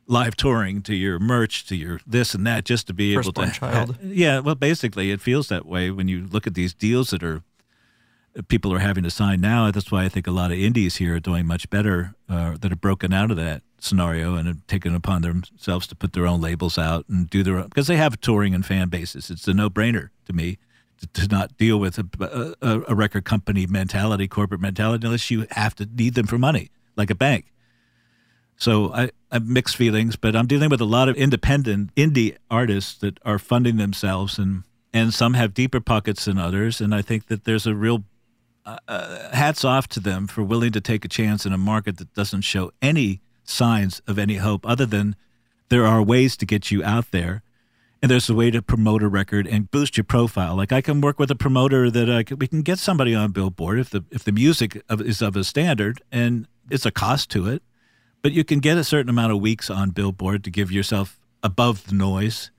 [0.07, 3.51] live touring to your merch to your this and that just to be able to
[3.51, 3.97] child.
[4.01, 7.43] yeah well basically it feels that way when you look at these deals that are
[8.47, 11.15] people are having to sign now that's why i think a lot of indies here
[11.15, 14.95] are doing much better uh, that have broken out of that scenario and have taken
[14.95, 18.19] upon themselves to put their own labels out and do their own because they have
[18.21, 20.58] touring and fan bases it's a no-brainer to me
[21.00, 25.45] to, to not deal with a, a, a record company mentality corporate mentality unless you
[25.52, 27.52] have to need them for money like a bank
[28.58, 32.36] so I, I have mixed feelings, but I'm dealing with a lot of independent indie
[32.50, 36.82] artists that are funding themselves, and and some have deeper pockets than others.
[36.82, 38.04] And I think that there's a real
[38.67, 41.97] uh, uh, hats off to them for willing to take a chance in a market
[41.97, 45.15] that doesn't show any signs of any hope, other than
[45.69, 47.41] there are ways to get you out there.
[48.01, 50.56] And there's a way to promote a record and boost your profile.
[50.56, 53.80] Like I can work with a promoter that can, we can get somebody on Billboard
[53.80, 57.47] if the if the music of, is of a standard and it's a cost to
[57.47, 57.63] it
[58.21, 61.88] but you can get a certain amount of weeks on Billboard to give yourself above
[61.88, 62.51] the noise.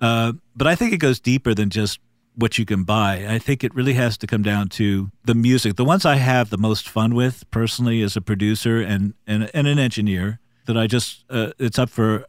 [0.00, 2.00] Uh, but I think it goes deeper than just
[2.36, 3.26] what you can buy.
[3.28, 5.76] I think it really has to come down to the music.
[5.76, 9.66] The ones I have the most fun with personally as a producer and, and, and
[9.66, 12.26] an engineer that I just, uh, it's up for,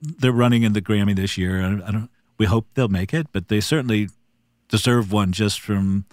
[0.00, 1.60] they're running in the Grammy this year.
[1.60, 4.08] I, I don't, we hope they'll make it, but they certainly
[4.68, 6.04] deserve one just from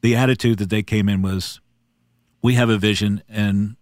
[0.00, 1.60] the attitude that they came in was,
[2.42, 3.76] we have a vision and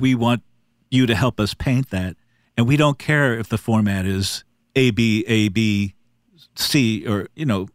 [0.00, 0.42] we want
[0.90, 2.14] you to help us paint that.
[2.56, 4.44] And we don't care if the format is
[4.76, 5.94] A, B, A, B,
[6.54, 7.68] C, or, you know,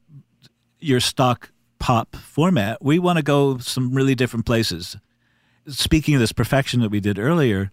[0.80, 2.84] your stock pop format.
[2.84, 4.98] We want to go some really different places.
[5.68, 7.72] Speaking of this perfection that we did earlier,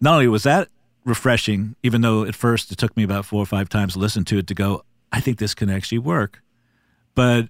[0.00, 0.68] not only was that
[1.04, 4.24] refreshing, even though at first it took me about four or five times to listen
[4.26, 6.42] to it to go, I think this can actually work.
[7.14, 7.48] But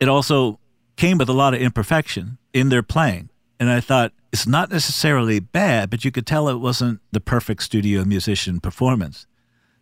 [0.00, 0.58] it also
[0.96, 3.28] came with a lot of imperfection in their playing.
[3.60, 7.62] And I thought, it's not necessarily bad, but you could tell it wasn't the perfect
[7.62, 9.26] studio musician performance.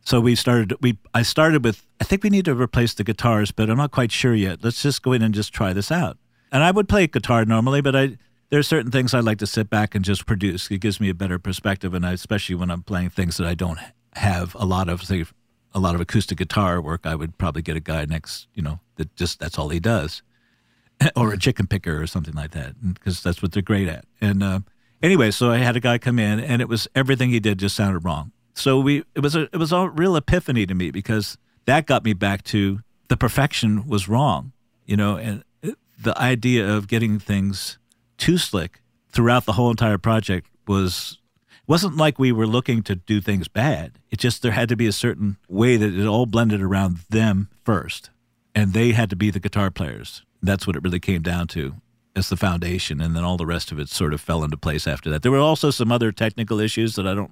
[0.05, 0.75] So we started.
[0.81, 1.87] We I started with.
[2.01, 4.65] I think we need to replace the guitars, but I'm not quite sure yet.
[4.65, 6.19] Let's just go in and just try this out.
[6.51, 8.19] And I would play guitar normally, but I
[8.53, 10.71] there are certain things I like to sit back and just produce.
[10.71, 13.55] It gives me a better perspective, and I, especially when I'm playing things that I
[13.55, 13.79] don't
[14.15, 15.25] have a lot of, say,
[15.73, 17.07] a lot of acoustic guitar work.
[17.07, 20.21] I would probably get a guy next, you know, that just that's all he does.
[21.17, 24.05] or a chicken picker or something like that, because that's what they're great at.
[24.21, 24.61] And uh,
[25.03, 27.75] anyway, so I had a guy come in, and it was everything he did just
[27.75, 28.33] sounded wrong.
[28.55, 32.05] So we it was a it was a real epiphany to me because that got
[32.05, 34.53] me back to the perfection was wrong,
[34.87, 35.45] you know, and
[35.99, 37.79] the idea of getting things
[38.19, 41.19] too slick throughout the whole entire project was
[41.67, 43.93] wasn't like we were looking to do things bad.
[44.11, 47.49] It just there had to be a certain way that it all blended around them
[47.65, 48.11] first,
[48.55, 51.77] and they had to be the guitar players that's what it really came down to
[52.15, 54.87] as the foundation, and then all the rest of it sort of fell into place
[54.87, 55.23] after that.
[55.23, 57.31] There were also some other technical issues that I don't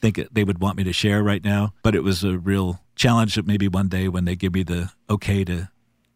[0.00, 3.34] think they would want me to share right now, but it was a real challenge
[3.34, 5.68] that maybe one day when they give me the okay to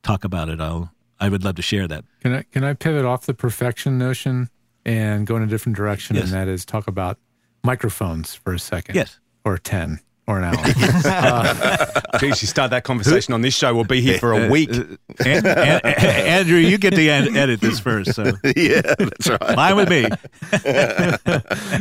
[0.03, 2.05] talk about it, I'll I would love to share that.
[2.21, 4.51] Can I can I pivot off the perfection notion
[4.85, 6.25] and go in a different direction, Yes.
[6.27, 7.19] and that is talk about
[7.63, 9.19] microphones for a second, Yes.
[9.45, 10.55] or ten or an hour.
[12.19, 14.71] Geez, you start that conversation on this show, we'll be here for a week.
[14.75, 18.25] An- An- Andrew, you get to ed- edit this first, so
[18.57, 19.55] yeah, that's right.
[19.55, 20.07] fine with me.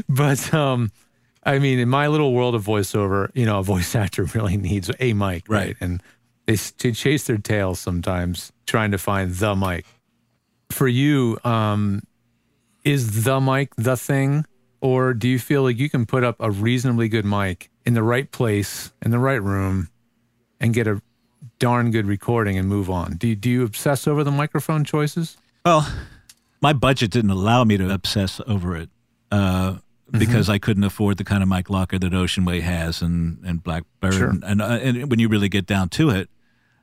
[0.09, 0.91] but um,
[1.45, 4.89] I mean, in my little world of voiceover, you know, a voice actor really needs
[4.99, 5.67] a mic, right?
[5.67, 5.75] Right.
[5.79, 6.01] And
[6.45, 9.85] they, chase their tails sometimes trying to find the mic.
[10.71, 12.01] For you, um,
[12.83, 14.45] is the mic the thing,
[14.81, 18.03] or do you feel like you can put up a reasonably good mic in the
[18.03, 19.89] right place in the right room
[20.59, 21.01] and get a
[21.59, 23.15] darn good recording and move on?
[23.15, 25.37] Do you, do you obsess over the microphone choices?
[25.65, 25.87] Well,
[26.61, 28.89] my budget didn't allow me to obsess over it
[29.31, 29.77] uh,
[30.19, 33.63] because I couldn't afford the kind of mic locker that Ocean Way has and and
[33.63, 34.13] Blackbird.
[34.13, 34.29] Sure.
[34.29, 36.29] And, and, uh, and when you really get down to it,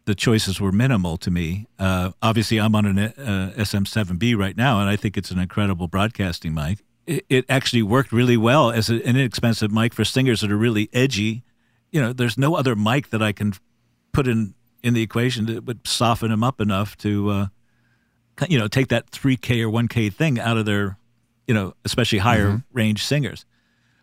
[0.04, 1.66] the choices were minimal to me.
[1.78, 5.88] Uh, obviously, I'm on an uh, SM7B right now, and I think it's an incredible
[5.88, 6.80] broadcasting mic.
[7.06, 10.88] It, it actually worked really well as an inexpensive mic for singers that are really
[10.92, 11.44] edgy.
[11.90, 13.54] You know, there's no other mic that I can
[14.12, 17.30] put in in the equation that would soften them up enough to.
[17.30, 17.46] Uh,
[18.48, 20.96] you know, take that 3K or 1K thing out of their,
[21.50, 22.78] you know, especially higher mm-hmm.
[22.78, 23.44] range singers.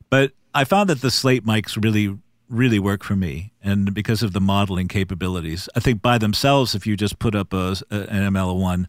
[0.10, 2.18] But I found that the slate mics really,
[2.50, 3.54] really work for me.
[3.64, 7.54] And because of the modeling capabilities, I think by themselves, if you just put up
[7.54, 8.88] a, an ML1,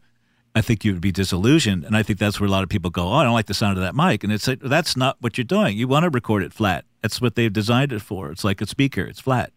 [0.56, 1.84] I think you would be disillusioned.
[1.84, 3.54] And I think that's where a lot of people go, oh, I don't like the
[3.54, 4.24] sound of that mic.
[4.24, 5.78] And it's like, that's not what you're doing.
[5.78, 6.84] You want to record it flat.
[7.00, 8.32] That's what they've designed it for.
[8.32, 9.52] It's like a speaker, it's flat.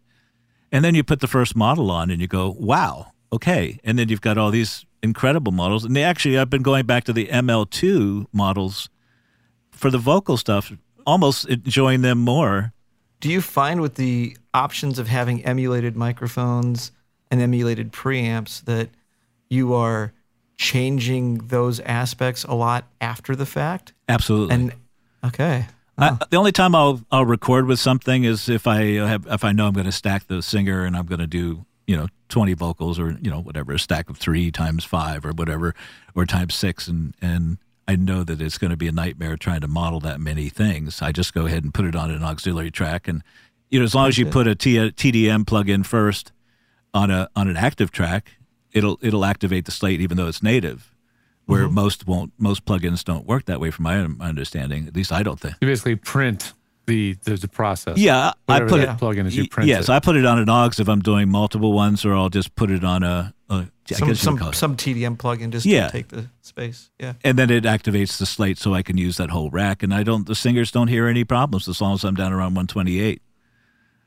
[0.72, 3.80] And then you put the first model on and you go, wow, okay.
[3.84, 5.86] And then you've got all these incredible models.
[5.86, 8.90] And they actually, I've been going back to the ML2 models
[9.72, 10.72] for the vocal stuff,
[11.06, 12.74] almost enjoying them more
[13.22, 16.92] do you find with the options of having emulated microphones
[17.30, 18.90] and emulated preamps that
[19.48, 20.12] you are
[20.58, 23.94] changing those aspects a lot after the fact?
[24.10, 24.56] Absolutely.
[24.56, 24.74] And
[25.24, 29.44] okay, I, the only time I'll I'll record with something is if I have if
[29.44, 32.08] I know I'm going to stack the singer and I'm going to do you know
[32.32, 35.76] 20 vocals or you know whatever a stack of three times five or whatever
[36.16, 39.62] or times six and and I know that it's going to be a nightmare trying
[39.62, 41.02] to model that many things.
[41.02, 43.22] I just go ahead and put it on an auxiliary track and
[43.70, 46.32] you know as long as you put a T- TDM plug in first
[46.94, 48.32] on a on an active track,
[48.72, 50.88] it'll it'll activate the slate even though it's native.
[51.46, 51.74] Where mm-hmm.
[51.74, 54.88] most won't, most plugins don't work that way, from my my understanding.
[54.88, 55.56] At least I don't think.
[55.60, 56.54] You basically print
[56.88, 57.98] the the, the process.
[57.98, 58.98] Yeah, I put that it.
[58.98, 59.90] plug-in as you print yes, it.
[59.92, 62.72] I put it on an aux if I'm doing multiple ones, or I'll just put
[62.72, 65.88] it on a some guess you would call some, it- some TDM plugin just Yeah.
[65.88, 66.90] to take the space.
[66.98, 67.14] Yeah.
[67.26, 70.04] and then it activates the slate, so I can use that whole rack, and I
[70.04, 70.26] don't.
[70.26, 73.22] The singers don't hear any problems as long as I'm down around 128.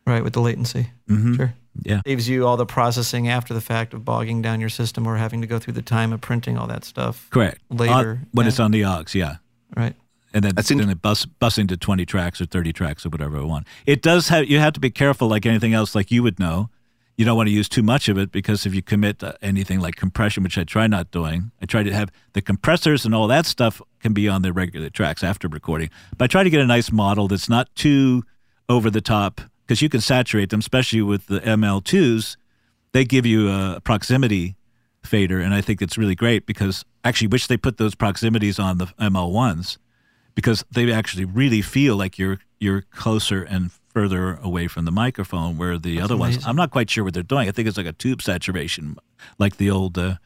[0.07, 0.91] Right, with the latency.
[1.11, 1.35] Mm-hmm.
[1.37, 1.55] Sure.
[1.83, 5.17] Yeah, Saves you all the processing after the fact of bogging down your system or
[5.17, 7.27] having to go through the time of printing all that stuff.
[7.31, 7.61] correct.
[7.69, 8.49] Later, On- when yeah.
[8.49, 9.37] it's on the aux, yeah.
[9.77, 9.95] Right.
[10.35, 13.38] And then in- then it bus busing to 20 tracks or 30 tracks or whatever
[13.38, 13.66] I want.
[13.87, 16.68] It does have you have to be careful like anything else like you would know.
[17.16, 19.79] You don't want to use too much of it because if you commit uh, anything
[19.79, 23.29] like compression, which I try not doing, I try to have the compressors and all
[23.29, 25.90] that stuff can be on the regular tracks after recording.
[26.18, 28.25] But I try to get a nice model that's not too
[28.68, 32.37] over the top because you can saturate them, especially with the ML2s.
[32.90, 34.57] They give you a proximity
[35.05, 38.59] fader, and I think it's really great because I actually wish they put those proximities
[38.59, 39.79] on the ML1s
[40.35, 45.57] because they actually really feel like you're you're closer and further away from the microphone
[45.57, 46.44] where the other ones.
[46.47, 47.49] I'm not quite sure what they're doing.
[47.49, 48.97] I think it's like a tube saturation
[49.38, 50.16] like the old uh,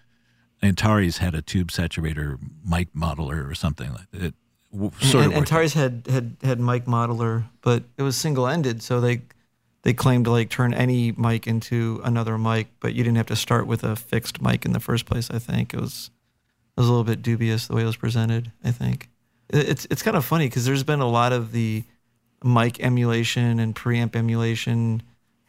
[0.63, 4.35] Antares had a tube saturator mic modeler or something like that.
[4.73, 5.39] W- sort and, of.
[5.39, 9.23] Antares had, had had mic modeler, but it was single ended, so they
[9.83, 13.37] they claimed to like turn any mic into another mic, but you didn't have to
[13.37, 15.31] start with a fixed mic in the first place.
[15.31, 16.11] I think it was
[16.77, 18.53] it was a little bit dubious the way it was presented.
[18.65, 19.09] I think
[19.51, 21.85] it's it's kind of funny because there's been a lot of the
[22.45, 25.03] mic emulation and preamp emulation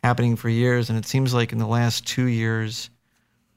[0.04, 2.90] happening for years, and it seems like in the last two years,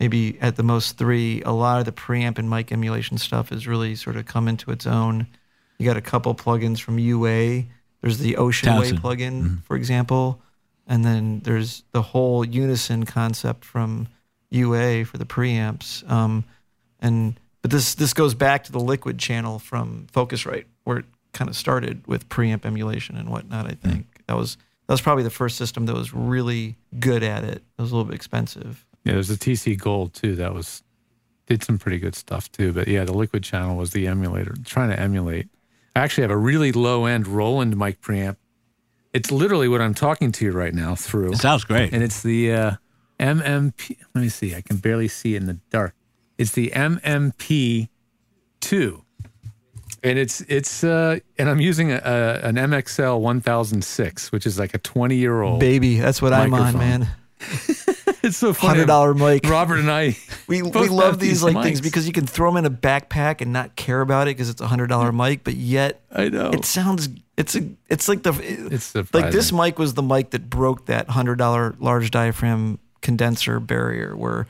[0.01, 3.67] maybe at the most three, a lot of the preamp and mic emulation stuff has
[3.67, 5.27] really sort of come into its own.
[5.79, 7.65] You got a couple plugins from UA.
[8.01, 9.03] There's the Ocean Way Townsend.
[9.03, 10.43] plugin, for example,
[10.87, 14.09] and then there's the whole Unison concept from
[14.51, 16.09] UA for the preamps.
[16.11, 16.45] Um,
[17.01, 21.49] and but this this goes back to the Liquid channel from Focusrite, where it kind
[21.49, 23.67] of started with preamp emulation and whatnot.
[23.67, 27.45] I think that was that was probably the first system that was really good at
[27.45, 27.57] it.
[27.79, 28.85] It was a little bit expensive.
[29.05, 30.83] Yeah, there's a TC Gold too that was
[31.47, 32.73] did some pretty good stuff too.
[32.73, 35.49] But yeah, the Liquid channel was the emulator trying to emulate.
[35.97, 38.37] I actually have a really low end Roland mic preamp.
[39.13, 41.93] It's literally what I'm talking to you right now through, It sounds great.
[41.93, 42.73] and it's the uh,
[43.21, 43.99] MMP.
[44.15, 44.55] Let me see.
[44.55, 45.95] I can barely see it in the dark.
[46.39, 47.89] It's the MMP
[48.61, 49.05] two,
[50.03, 54.75] and it's it's uh, and I'm using a, a, an MXL 1006, which is like
[54.75, 55.61] a 20 year old.
[55.61, 57.09] Baby, that's what I'm on, man.
[58.23, 58.75] It's so funny.
[58.75, 59.49] Hundred dollar mic.
[59.49, 60.17] Robert and I
[60.47, 63.41] We, we love have these like things because you can throw them in a backpack
[63.41, 66.51] and not care about it because it's a hundred dollar mic, but yet I know.
[66.51, 68.33] it sounds it's a it's like the
[68.73, 73.59] It's like this mic was the mic that broke that hundred dollar large diaphragm condenser
[73.59, 74.17] barrier.
[74.17, 74.47] Where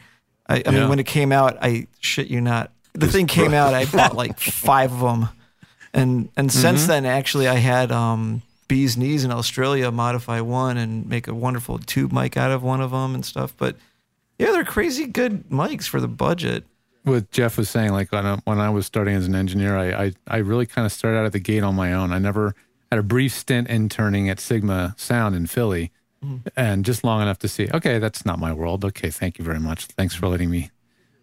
[0.52, 3.74] I, I mean, when it came out, I shit you not, the thing came out.
[3.74, 4.38] I bought like
[4.68, 5.28] five of them,
[5.94, 6.60] and and Mm-hmm.
[6.60, 11.78] since then, actually, I had um, Beesneez in Australia modify one and make a wonderful
[11.78, 13.54] tube mic out of one of them and stuff.
[13.56, 13.76] But
[14.38, 16.64] yeah, they're crazy good mics for the budget.
[17.04, 20.04] what Jeff was saying, like when I, when I was starting as an engineer, I,
[20.06, 22.12] I, I really kind of started out at the gate on my own.
[22.12, 22.54] I never
[22.90, 25.92] had a brief stint interning at Sigma Sound in Philly
[26.56, 28.84] and just long enough to see, okay, that's not my world.
[28.84, 29.86] Okay, thank you very much.
[29.86, 30.70] Thanks for letting me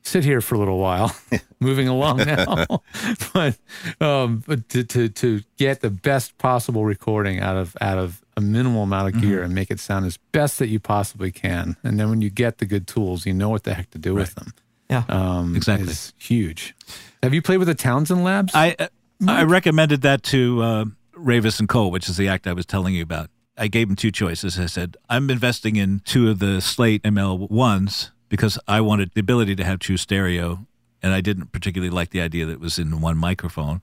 [0.04, 1.16] sit here for a little while.
[1.60, 2.82] Moving along now.
[3.34, 3.58] but
[4.02, 8.42] um, but to, to, to get the best possible recording out of out of a
[8.42, 11.76] minimal amount of gear and make it sound as best that you possibly can.
[11.84, 14.14] And then when you get the good tools, you know what the heck to do
[14.16, 14.54] with them
[14.90, 15.04] Yeah.
[15.10, 15.94] um, Exactly.
[16.18, 16.74] huge.
[17.22, 18.54] Have you played with the Townsend Labs?
[18.56, 18.88] I uh,
[19.28, 22.96] I recommended that to uh, Ravis and Cole, which is the act I was telling
[22.96, 23.30] you about.
[23.60, 24.60] I gave him two choices.
[24.60, 29.20] I said I'm investing in two of the Slate ML ones because I wanted the
[29.22, 30.66] ability to have true stereo,
[31.04, 33.82] and I didn't particularly like the idea that it was in one microphone.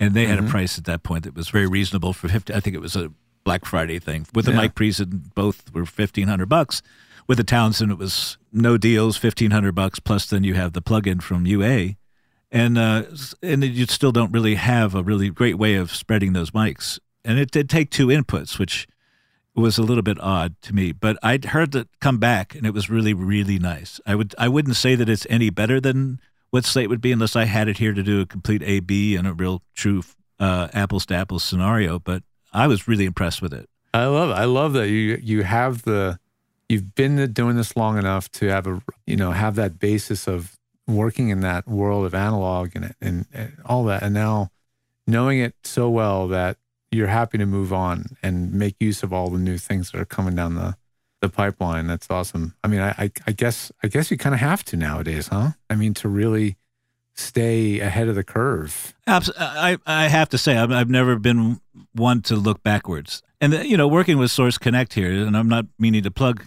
[0.00, 2.52] And they had a price at that point that was very reasonable for fifty.
[2.54, 3.12] I think it was a
[3.44, 4.62] Black Friday thing with the Yeah.
[4.62, 6.82] mic pre's, and both were fifteen hundred bucks.
[7.28, 10.26] With the Townsend, it was no deals, fifteen hundred bucks plus.
[10.26, 11.94] Then you have the plug-in from UA,
[12.50, 13.04] and uh,
[13.42, 16.98] and you still don't really have a really great way of spreading those mics.
[17.24, 18.88] And it did take two inputs, which
[19.54, 20.92] was a little bit odd to me.
[20.92, 24.00] But I'd heard it come back, and it was really, really nice.
[24.06, 27.36] I would I wouldn't say that it's any better than what Slate would be unless
[27.36, 30.02] I had it here to do a complete A B and a real true
[30.40, 31.98] uh, apples to apples scenario.
[31.98, 32.22] But
[32.52, 33.68] I was really impressed with it.
[33.94, 34.34] I love it.
[34.34, 36.18] I love that you you have the
[36.68, 40.56] you've been doing this long enough to have a you know have that basis of
[40.86, 44.50] working in that world of analog and and, and all that, and now
[45.06, 46.56] knowing it so well that
[46.92, 50.04] you're happy to move on and make use of all the new things that are
[50.04, 50.76] coming down the
[51.20, 51.86] the pipeline.
[51.86, 52.54] That's awesome.
[52.62, 55.50] I mean, I I, I guess I guess you kind of have to nowadays, huh?
[55.70, 56.56] I mean, to really
[57.14, 58.94] stay ahead of the curve.
[59.06, 61.60] I I have to say I've, I've never been
[61.92, 65.66] one to look backwards, and you know, working with Source Connect here, and I'm not
[65.78, 66.46] meaning to plug.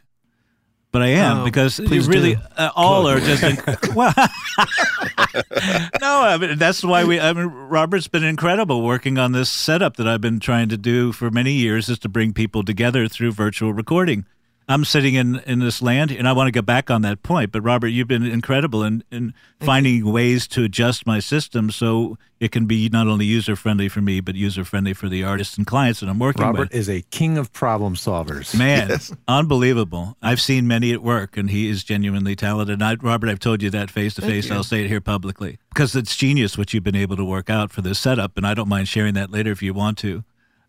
[0.95, 4.13] But I am Oh, because you please really uh, all are just inc- well,
[5.99, 6.21] no.
[6.21, 7.19] I mean that's why we.
[7.19, 11.11] I mean Robert's been incredible working on this setup that I've been trying to do
[11.11, 14.23] for many years, is to bring people together through virtual recording.
[14.67, 17.51] I'm sitting in, in this land, and I want to get back on that point.
[17.51, 22.51] But Robert, you've been incredible in, in finding ways to adjust my system so it
[22.51, 25.67] can be not only user friendly for me, but user friendly for the artists and
[25.67, 26.73] clients that I'm working Robert with.
[26.73, 28.57] is a king of problem solvers.
[28.57, 28.97] Man,
[29.27, 30.17] unbelievable!
[30.21, 32.73] I've seen many at work, and he is genuinely talented.
[32.73, 34.49] And I, Robert, I've told you that face to face.
[34.49, 37.71] I'll say it here publicly because it's genius what you've been able to work out
[37.71, 40.23] for this setup, and I don't mind sharing that later if you want to,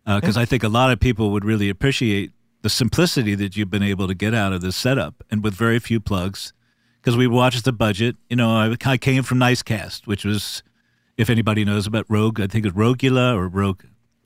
[0.05, 2.33] uh, because I think a lot of people would really appreciate
[2.67, 5.79] the simplicity that you've been able to get out of this setup, and with very
[5.79, 6.53] few plugs.
[7.01, 10.65] Because we watched the budget, you know, I, I came from Nicecast, which was,
[11.17, 13.85] if anybody knows about Rogue, I think it's Rogula or Rogue.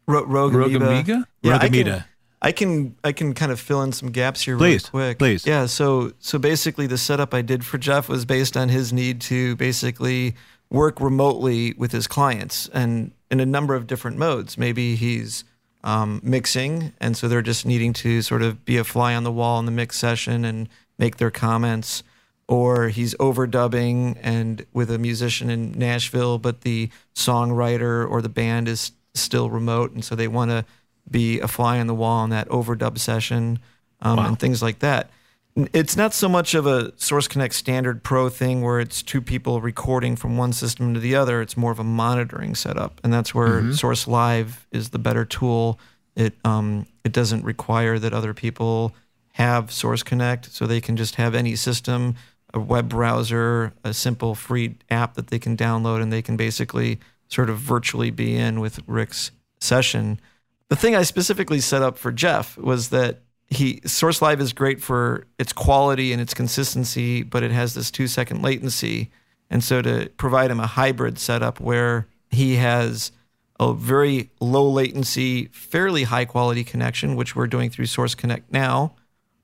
[0.08, 1.26] Ro- Rogue, Amoeba?
[1.42, 2.04] Yeah, Rogue I can,
[2.40, 5.18] I can I can kind of fill in some gaps here Please, real quick.
[5.18, 5.46] please.
[5.46, 9.20] Yeah, so so basically the setup I did for Jeff was based on his need
[9.22, 10.34] to basically
[10.70, 14.56] work remotely with his clients and in a number of different modes.
[14.56, 15.44] Maybe he's
[15.84, 19.32] um, mixing, and so they're just needing to sort of be a fly on the
[19.32, 20.68] wall in the mix session and
[20.98, 22.02] make their comments.
[22.48, 28.66] Or he's overdubbing and with a musician in Nashville, but the songwriter or the band
[28.66, 30.64] is still remote, and so they want to
[31.08, 33.60] be a fly on the wall in that overdub session
[34.00, 35.10] um, and things like that.
[35.56, 39.60] It's not so much of a Source Connect standard pro thing where it's two people
[39.60, 41.42] recording from one system to the other.
[41.42, 45.78] It's more of a monitoring setup, and that's where Source Live is the better tool.
[46.14, 48.94] It um, it doesn't require that other people
[49.32, 52.14] have Source Connect, so they can just have any system,
[52.54, 57.00] a web browser, a simple free app that they can download, and they can basically
[57.28, 60.20] sort of virtually be in with Rick's session.
[60.68, 64.80] The thing I specifically set up for Jeff was that he Source Live is great
[64.80, 69.10] for its quality and its consistency, but it has this two second latency.
[69.50, 73.10] And so to provide him a hybrid setup where he has
[73.58, 78.94] a very low latency, fairly high quality connection, which we're doing through Source Connect now,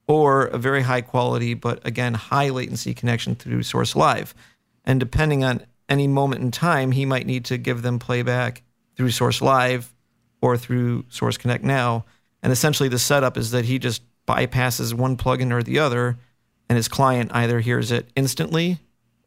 [0.07, 4.35] or a very high quality, but again, high latency connection through Source Live.
[4.85, 8.63] And depending on any moment in time, he might need to give them playback
[8.97, 9.93] through Source Live
[10.41, 12.05] or through Source Connect now.
[12.43, 16.18] And essentially, the setup is that he just bypasses one plugin or the other,
[16.68, 18.78] and his client either hears it instantly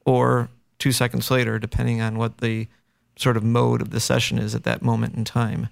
[0.05, 2.68] or two seconds later, depending on what the
[3.16, 5.70] sort of mode of the session is at that moment in time.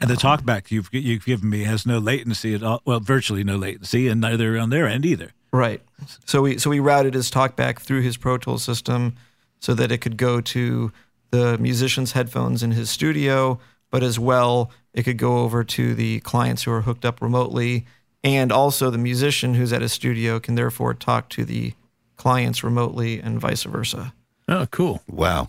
[0.00, 2.82] And the talkback you've you've given me has no latency at all.
[2.84, 5.32] Well, virtually no latency, and neither on their end either.
[5.52, 5.80] Right.
[6.24, 9.14] So we so we routed his talkback through his Pro Tools system
[9.60, 10.90] so that it could go to
[11.30, 13.60] the musician's headphones in his studio,
[13.90, 17.86] but as well it could go over to the clients who are hooked up remotely,
[18.24, 21.74] and also the musician who's at his studio can therefore talk to the
[22.16, 24.12] clients remotely and vice versa.
[24.48, 25.02] Oh, cool.
[25.08, 25.48] Wow.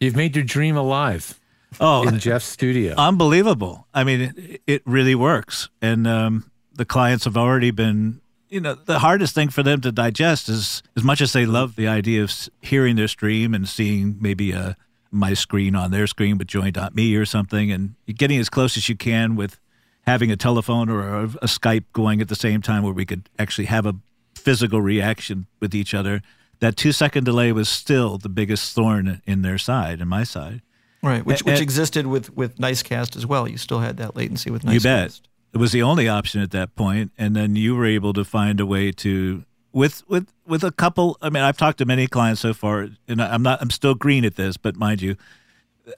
[0.00, 1.38] You've made your dream alive
[1.80, 2.94] Oh, in Jeff's studio.
[2.98, 3.86] unbelievable!
[3.94, 8.20] I mean, it, it really works, and um, the clients have already been.
[8.50, 11.74] You know, the hardest thing for them to digest is as much as they love
[11.76, 14.76] the idea of hearing their stream and seeing maybe a
[15.12, 18.96] my screen on their screen with join.me or something, and getting as close as you
[18.96, 19.60] can with
[20.06, 23.28] having a telephone or a, a Skype going at the same time where we could
[23.38, 23.94] actually have a
[24.34, 26.22] physical reaction with each other.
[26.60, 30.62] That two second delay was still the biggest thorn in their side and my side.
[31.02, 33.48] Right, which A- which existed with with Nicecast as well.
[33.48, 34.74] You still had that latency with Nicecast.
[34.74, 35.20] You bet.
[35.54, 38.58] It was the only option at that point, and then you were able to find
[38.58, 41.16] a way to with with with a couple.
[41.20, 43.60] I mean, I've talked to many clients so far, and I'm not.
[43.60, 45.16] I'm still green at this, but mind you,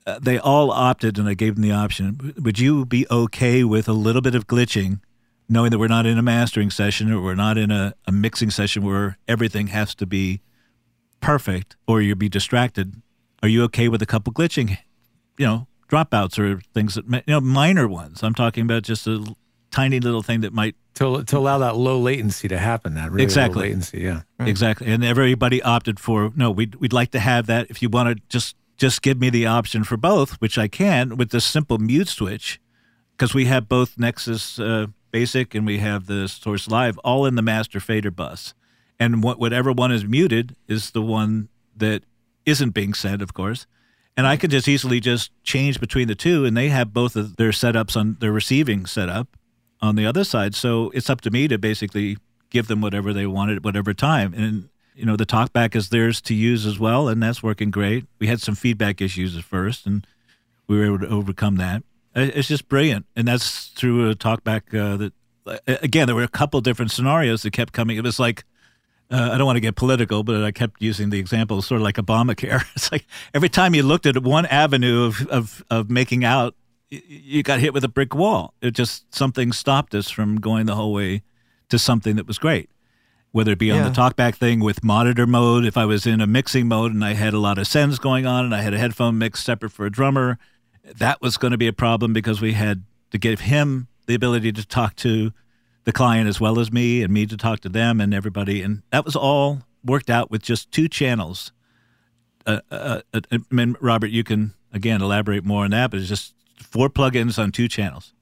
[0.06, 2.34] uh, they all opted, and I gave them the option.
[2.38, 5.00] Would you be okay with a little bit of glitching,
[5.48, 8.50] knowing that we're not in a mastering session or we're not in a, a mixing
[8.50, 10.40] session where everything has to be
[11.20, 13.02] perfect, or you'll be distracted?
[13.42, 14.78] Are you okay with a couple glitching?
[15.36, 18.22] You know, dropouts or things that you know minor ones.
[18.22, 19.34] I'm talking about just a
[19.74, 22.94] tiny little thing that might to to allow that low latency to happen.
[22.94, 23.62] That really Exactly.
[23.62, 24.00] low latency.
[24.00, 24.22] Yeah.
[24.38, 26.50] Exactly, and everybody opted for no.
[26.50, 27.66] We'd we'd like to have that.
[27.70, 31.16] If you want to just just give me the option for both, which I can
[31.16, 32.60] with this simple mute switch,
[33.16, 37.34] because we have both Nexus uh, Basic and we have the Source Live all in
[37.34, 38.54] the master fader bus,
[39.00, 42.04] and what whatever one is muted is the one that
[42.46, 43.66] isn't being sent, of course.
[44.16, 47.34] And I could just easily just change between the two, and they have both of
[47.34, 49.26] their setups on their receiving setup
[49.80, 50.54] on the other side.
[50.54, 52.18] So it's up to me to basically
[52.50, 54.34] give them whatever they wanted at whatever time.
[54.34, 58.06] And you know, the talkback is theirs to use as well, and that's working great.
[58.20, 60.06] We had some feedback issues at first, and
[60.68, 61.82] we were able to overcome that.
[62.14, 65.12] It's just brilliant, and that's through a talkback uh, that.
[65.66, 67.98] Again, there were a couple different scenarios that kept coming.
[67.98, 68.44] It was like
[69.10, 71.84] uh, I don't want to get political, but I kept using the example, sort of
[71.84, 72.64] like Obamacare.
[72.74, 76.54] It's like every time you looked at one avenue of of, of making out,
[77.08, 78.54] you got hit with a brick wall.
[78.60, 81.22] It just something stopped us from going the whole way
[81.68, 82.70] to something that was great.
[83.32, 83.88] Whether it be on Yeah.
[83.88, 87.14] the talkback thing with monitor mode, if I was in a mixing mode and I
[87.14, 89.86] had a lot of sends going on and I had a headphone mix separate for
[89.86, 90.38] a drummer,
[90.98, 94.52] that was going to be a problem because we had to give him the ability
[94.52, 95.32] to talk to
[95.84, 98.82] the client as well as me and me to talk to them and everybody and
[98.90, 101.52] that was all worked out with just two channels
[102.46, 106.08] uh, uh, uh, I mean, robert you can again elaborate more on that but it's
[106.08, 106.34] just
[106.74, 108.12] four plugins on two channels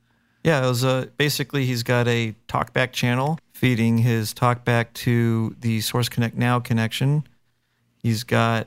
[0.44, 5.80] Yeah, it was uh, basically he's got a talkback channel feeding his talkback to the
[5.80, 7.24] Source Connect Now connection.
[8.03, 8.66] He's got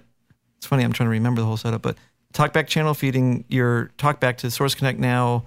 [0.57, 1.97] it's funny I'm trying to remember the whole setup, but
[2.33, 5.43] talkback channel feeding your talkback to Source Connect Now,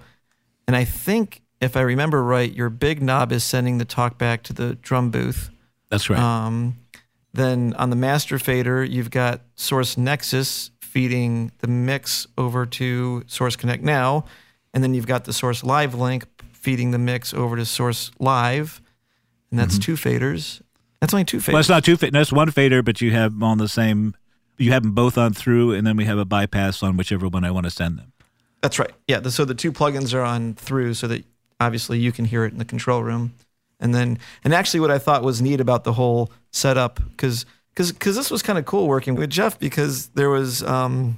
[0.67, 4.53] and I think if I remember right, your big knob is sending the talkback to
[4.53, 5.49] the drum booth.
[5.89, 6.77] that's right Um,
[7.33, 13.55] then on the master fader, you've got Source Nexus feeding the mix over to Source
[13.55, 14.25] Connect Now,
[14.73, 18.81] and then you've got the Source Live link feeding the mix over to Source Live,
[19.51, 20.61] and that's two faders.
[20.99, 21.41] That's only two faders.
[21.41, 21.51] Mm-hmm.
[21.53, 24.15] well it's not two fa- that's one fader but you have them on the same
[24.57, 27.45] you have them both on through and then we have a bypass on whichever one
[27.45, 28.11] i want to send them
[28.61, 28.91] That's right.
[29.07, 29.21] Yeah.
[29.21, 31.23] The, so the two plugins are on through so that
[31.61, 33.33] obviously you can hear it in the control room.
[33.79, 37.45] And then, and actually, what I thought was neat about the whole setup, because
[37.79, 41.17] because because this was kind of cool working with Jeff because there was, um,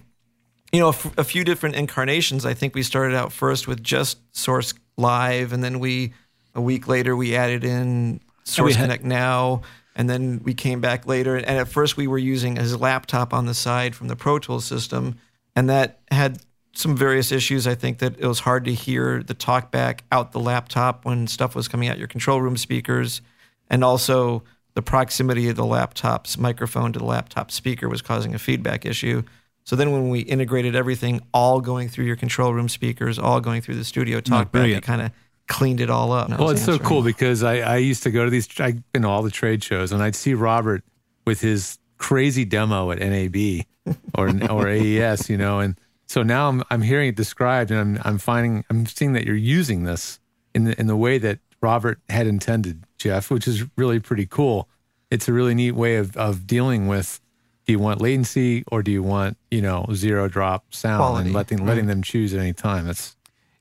[0.72, 2.46] you know, a, f- a few different incarnations.
[2.46, 6.14] I think we started out first with just Source Live, and then we
[6.54, 9.64] a week later we added in Source had- Connect Now.
[9.96, 13.46] And then we came back later, and at first we were using his laptop on
[13.46, 15.16] the side from the Pro Tools system,
[15.54, 16.40] and that had
[16.74, 17.68] some various issues.
[17.68, 21.56] I think that it was hard to hear the talkback out the laptop when stuff
[21.56, 23.22] was coming out your control room speakers,
[23.70, 24.44] and also
[24.74, 29.24] the proximity of the laptop's microphone to the laptop speaker was causing a feedback issue.
[29.64, 33.62] So then, when we integrated everything, all going through your control room speakers, all going
[33.62, 35.12] through the studio talkback, it kind of
[35.48, 36.30] cleaned it all up.
[36.30, 39.10] Well, it's so cool because I, I used to go to these, I've been to
[39.10, 40.84] all the trade shows and I'd see Robert
[41.26, 43.66] with his crazy demo at NAB
[44.18, 48.02] or, or AES, you know, and so now I'm, I'm hearing it described and I'm,
[48.06, 50.20] I'm finding, I'm seeing that you're using this
[50.56, 54.68] in the, in the way that Robert had intended, Jeff, which is really pretty cool.
[55.10, 57.20] It's a really neat way of, of dealing with,
[57.66, 61.36] do you want latency or do you want, you know, zero drop sound Quality, and
[61.36, 62.86] letting, letting them choose at any time.
[62.86, 63.16] That's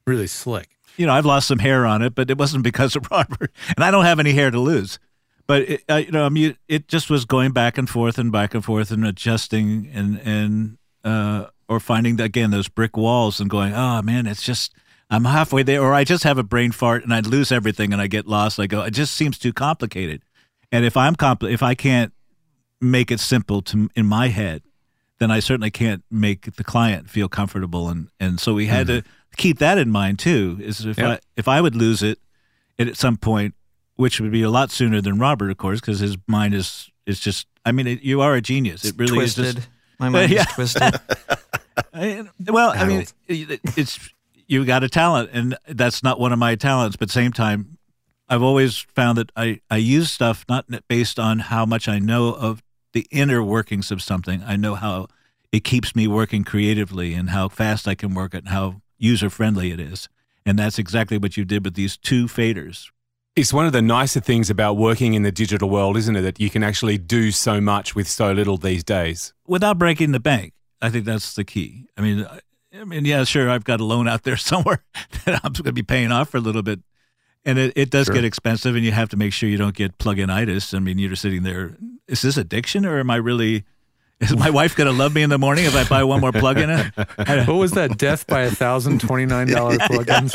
[0.07, 0.69] really slick.
[0.97, 3.85] you know, I've lost some hair on it, but it wasn't because of Robert, and
[3.85, 4.99] I don't have any hair to lose.
[5.47, 8.31] But it, uh, you know, I mean, it just was going back and forth and
[8.31, 13.51] back and forth and adjusting and and uh, or finding again those brick walls and
[13.51, 14.73] going, oh man, it's just
[15.11, 18.01] I'm halfway there, or I just have a brain fart and I lose everything and
[18.01, 18.61] I get lost.
[18.61, 20.23] I go, it just seems too complicated.
[20.71, 22.13] And if I'm compl- if I can't
[22.81, 24.63] make it simple to in my head,
[25.19, 27.89] then I certainly can't make the client feel comfortable.
[27.89, 29.11] And, and so we had to mm-hmm.
[29.37, 30.59] keep that in mind too.
[30.63, 31.07] Is if Yep.
[31.07, 32.19] I if I would lose it
[32.79, 33.55] at some point,
[33.97, 37.19] which would be a lot sooner than Robert, of course, because his mind is is
[37.21, 37.47] just.
[37.67, 38.85] I mean, it, you are a genius.
[38.85, 39.45] It really twisted.
[39.45, 39.69] is just.
[39.99, 40.43] My mind Yeah.
[40.43, 41.01] is twisted.
[41.93, 43.99] I- well, I mean, it- it's
[44.51, 46.97] you got a talent, and that's not one of my talents.
[46.97, 47.79] But same time,
[48.29, 52.35] I've always found that I I use stuff not based on how much I know
[52.35, 52.61] of
[52.93, 54.43] the inner workings of something.
[54.45, 55.07] I know how
[55.53, 59.31] it keeps me working creatively, and how fast I can work it, and how user
[59.31, 60.09] friendly it is.
[60.45, 62.91] And that's exactly what you did with these two faders.
[63.37, 66.23] It's one of the nicer things about working in the digital world, isn't it?
[66.23, 69.33] That you can actually do so much with so little these days.
[69.47, 70.55] without breaking the bank.
[70.83, 71.87] I think that's the key.
[71.97, 72.27] I mean,
[72.73, 74.83] I, I mean, yeah, sure, I've got a loan out there somewhere
[75.25, 76.81] that I'm going to be paying off for a little bit,
[77.45, 79.99] and it, it does get expensive, and you have to make sure you don't get
[79.99, 80.75] plug-in itis.
[80.75, 81.77] I mean, you're sitting there.
[82.09, 83.65] Is this addiction, or am I really?
[84.21, 86.31] Is my wife going to love me in the morning if I buy one more
[86.31, 86.93] plug in it?
[87.49, 87.97] What was that?
[87.97, 90.35] Death by a thousand twenty nine dollar plugins.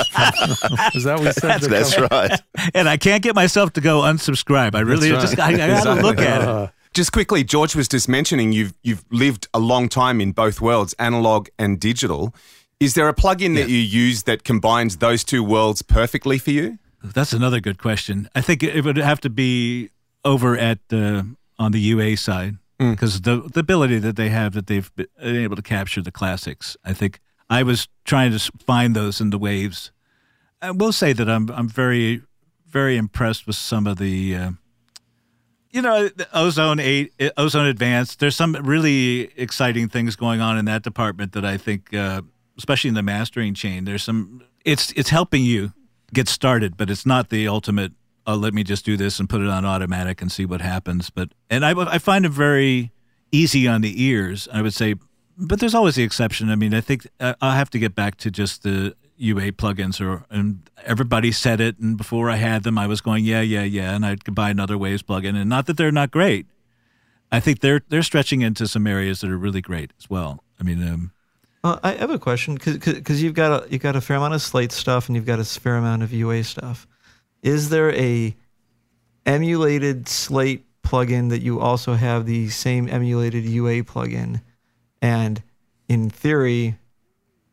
[0.96, 1.60] Is that what we said?
[1.60, 2.42] to That's right.
[2.74, 4.74] And I can't get myself to go unsubscribe.
[4.74, 5.40] I really That's just.
[5.40, 6.02] I, I got to Exactly.
[6.02, 6.72] look at it.
[6.96, 10.96] Just quickly, George was just mentioning you've you've lived a long time in both worlds,
[10.98, 12.34] analog and digital.
[12.80, 16.80] Is there a plugin that you use that combines those two worlds perfectly for you?
[17.04, 18.30] That's another good question.
[18.34, 19.90] I think it would have to be
[20.24, 21.24] over at uh,
[21.60, 25.58] on the UA side because the the ability that they have that they've been able
[25.58, 26.78] to capture the classics.
[26.86, 27.20] I think
[27.50, 29.92] I was trying to find those in the waves.
[30.62, 32.22] I will say that I'm I'm very
[32.66, 34.34] very impressed with some of the.
[34.34, 34.52] Uh,
[35.76, 38.20] you know, Ozone Eight, uh, Ozone Advanced.
[38.20, 42.22] There's some really exciting things going on in that department that I think, uh,
[42.58, 43.84] especially in the mastering chain.
[43.84, 44.42] There's some.
[44.64, 45.74] It's it's helping you
[46.14, 47.92] get started, but it's not the ultimate.
[48.26, 51.10] Oh, let me just do this and put it on automatic and see what happens.
[51.10, 52.94] But and I I find it very
[53.34, 54.48] easy on the ears.
[54.54, 54.96] I would say,
[55.38, 56.50] but there's always the exception.
[56.50, 60.02] I mean, I think uh, I'll have to get back to just the UA plugins,
[60.02, 63.64] or and everybody said it, and before I had them, I was going, yeah, yeah,
[63.64, 66.48] yeah, and I'd buy another Waves plugin, and not that they're not great.
[67.32, 70.44] I think they're they're stretching into some areas that are really great as well.
[70.60, 71.12] I mean, um,
[71.64, 74.42] Well, I have a question because you've got a, you've got a fair amount of
[74.42, 76.88] Slate stuff and you've got a fair amount of UA stuff.
[77.42, 78.36] Is there a
[79.26, 84.42] emulated Slate plugin that you also have the same emulated UA plugin,
[85.02, 85.42] and
[85.90, 86.78] in theory,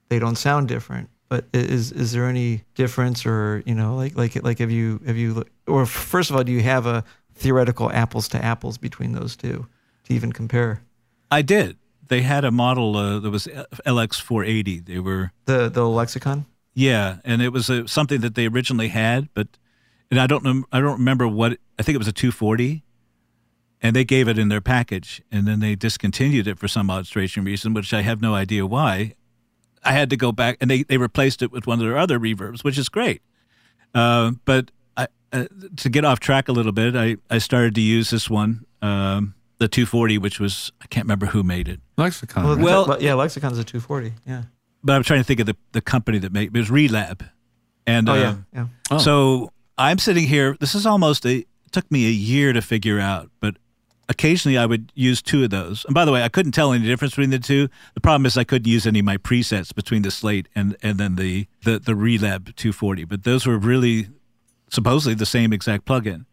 [0.08, 1.08] they don't sound different?
[1.32, 5.16] But is is there any difference, or you know, like like like have you have
[5.16, 7.04] you or first of all, do you have a
[7.34, 9.66] theoretical apples to apples between those two
[10.04, 10.82] to even compare?
[11.30, 11.78] I did.
[12.08, 13.48] They had a model uh, that was
[13.86, 14.84] LX480.
[14.84, 16.44] They were The the lexicon.
[16.74, 19.48] Yeah, and it was a, something that they originally had, but
[20.10, 22.84] and I don't know, I don't remember what I think it was a 240,
[23.80, 27.06] and they gave it in their package, and then they discontinued it for some odd
[27.06, 29.14] strange reason, which I have no idea why.
[29.84, 32.18] I had to go back, and they they replaced it with one of their other
[32.18, 33.22] reverbs, which is great.
[33.94, 37.80] Uh, but I, uh, to get off track a little bit, I I started to
[37.80, 41.80] use this one, um, the 240, which was I can't remember who made it.
[41.96, 42.44] Lexicon.
[42.44, 42.64] Well, right?
[42.64, 44.12] Well- le- yeah, lexicon's a 240.
[44.26, 44.42] Yeah.
[44.82, 47.28] but I'm trying to think of the, the company that made it was Relab,
[47.86, 48.66] and Oh uh, yeah, yeah.
[48.90, 48.98] Oh.
[48.98, 50.56] So I'm sitting here.
[50.60, 51.38] This is almost a.
[51.38, 53.56] It took me a year to figure out, but
[54.12, 55.84] occasionally I would use two of those.
[55.86, 57.68] And by the way, I couldn't tell any difference between the two.
[57.94, 60.98] The problem is I couldn't use any of my presets between the Slate and and
[60.98, 63.04] then the the the Relab 240.
[63.04, 64.08] But those were really
[64.70, 66.26] supposedly the same exact plugin.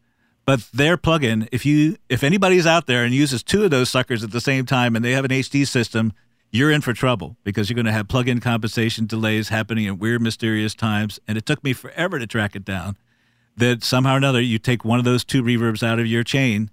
[0.45, 4.23] But their plugin, if you if anybody's out there and uses two of those suckers
[4.23, 6.11] at the same time and they have an HD system,
[6.51, 10.21] you're in for trouble because you're going to have plug-in compensation delays happening at weird,
[10.21, 11.19] mysterious times.
[11.27, 12.97] And it took me forever to track it down.
[13.55, 16.71] That somehow or another you take one of those two reverbs out of your chain,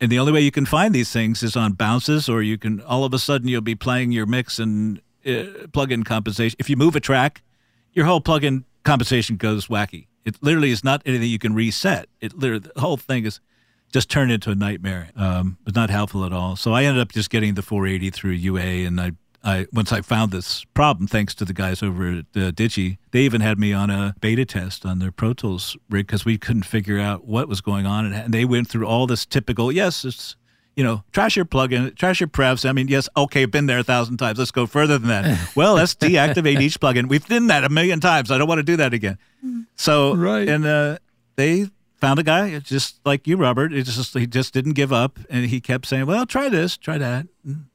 [0.00, 2.80] and the only way you can find these things is on bounces, or you can
[2.82, 6.56] all of a sudden you'll be playing your mix and uh, plug-in compensation.
[6.58, 7.42] If you move a track,
[7.92, 10.06] your whole plug-in compensation goes wacky.
[10.24, 12.08] It literally is not anything you can reset.
[12.20, 13.40] It literally the whole thing is
[13.92, 15.10] just turned into a nightmare.
[15.16, 16.56] Um, but not helpful at all.
[16.56, 19.12] So I ended up just getting the 480 through UA, and I.
[19.44, 23.20] I, once I found this problem, thanks to the guys over at uh, Digi, they
[23.20, 26.64] even had me on a beta test on their Pro Tools rig because we couldn't
[26.64, 29.70] figure out what was going on, and, and they went through all this typical.
[29.70, 30.34] Yes, it's
[30.74, 32.64] you know, trash your plugin, trash your prefs.
[32.64, 34.38] I mean, yes, okay, been there a thousand times.
[34.38, 35.50] Let's go further than that.
[35.56, 37.08] well, let's deactivate each plugin.
[37.08, 38.30] We've done that a million times.
[38.30, 39.18] I don't want to do that again.
[39.76, 40.48] So, Right.
[40.48, 40.98] and uh,
[41.36, 41.66] they
[42.00, 43.72] found a guy just like you, Robert.
[43.72, 46.96] It just he just didn't give up, and he kept saying, "Well, try this, try
[46.98, 47.66] that." And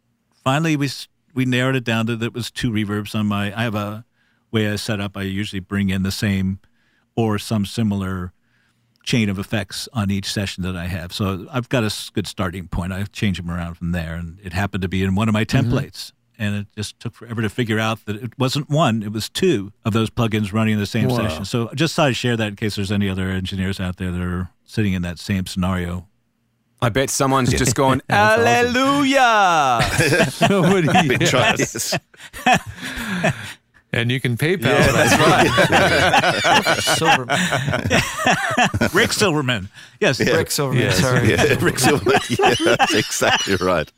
[0.44, 3.58] finally, we s- we narrowed it down to that it was two reverbs on my.
[3.58, 4.06] I have a
[4.52, 5.18] way I set up.
[5.18, 6.60] I usually bring in the same
[7.16, 8.34] or some similar
[9.04, 11.12] chain of effects on each session that I have.
[11.12, 12.94] So I've got a good starting point.
[12.94, 15.46] I change them around from there, and it happened to be in one of my
[15.46, 15.72] mm-hmm.
[15.72, 16.14] templates.
[16.40, 19.72] And it just took forever to figure out that it wasn't one; it was two
[19.86, 21.18] of those plugins running in the same Wow.
[21.18, 21.46] session.
[21.46, 24.12] So I just thought I'd share that in case there's any other engineers out there
[24.12, 26.08] that are sitting in that same scenario.
[26.84, 29.80] I bet someone's just gone, Hallelujah!
[30.50, 30.88] Nobody.
[31.08, 31.28] Been yeah.
[31.28, 31.98] tried, yes.
[33.94, 34.64] And you can PayPal.
[34.92, 36.80] that's right.
[36.98, 37.40] Silverman.
[38.94, 39.70] Rick Silverman,
[40.02, 40.84] yes, Rick Silverman.
[40.84, 41.00] Yes.
[41.00, 41.30] Sorry.
[41.30, 42.20] Yeah, Rick Silverman.
[42.28, 43.90] Yeah, that's exactly right.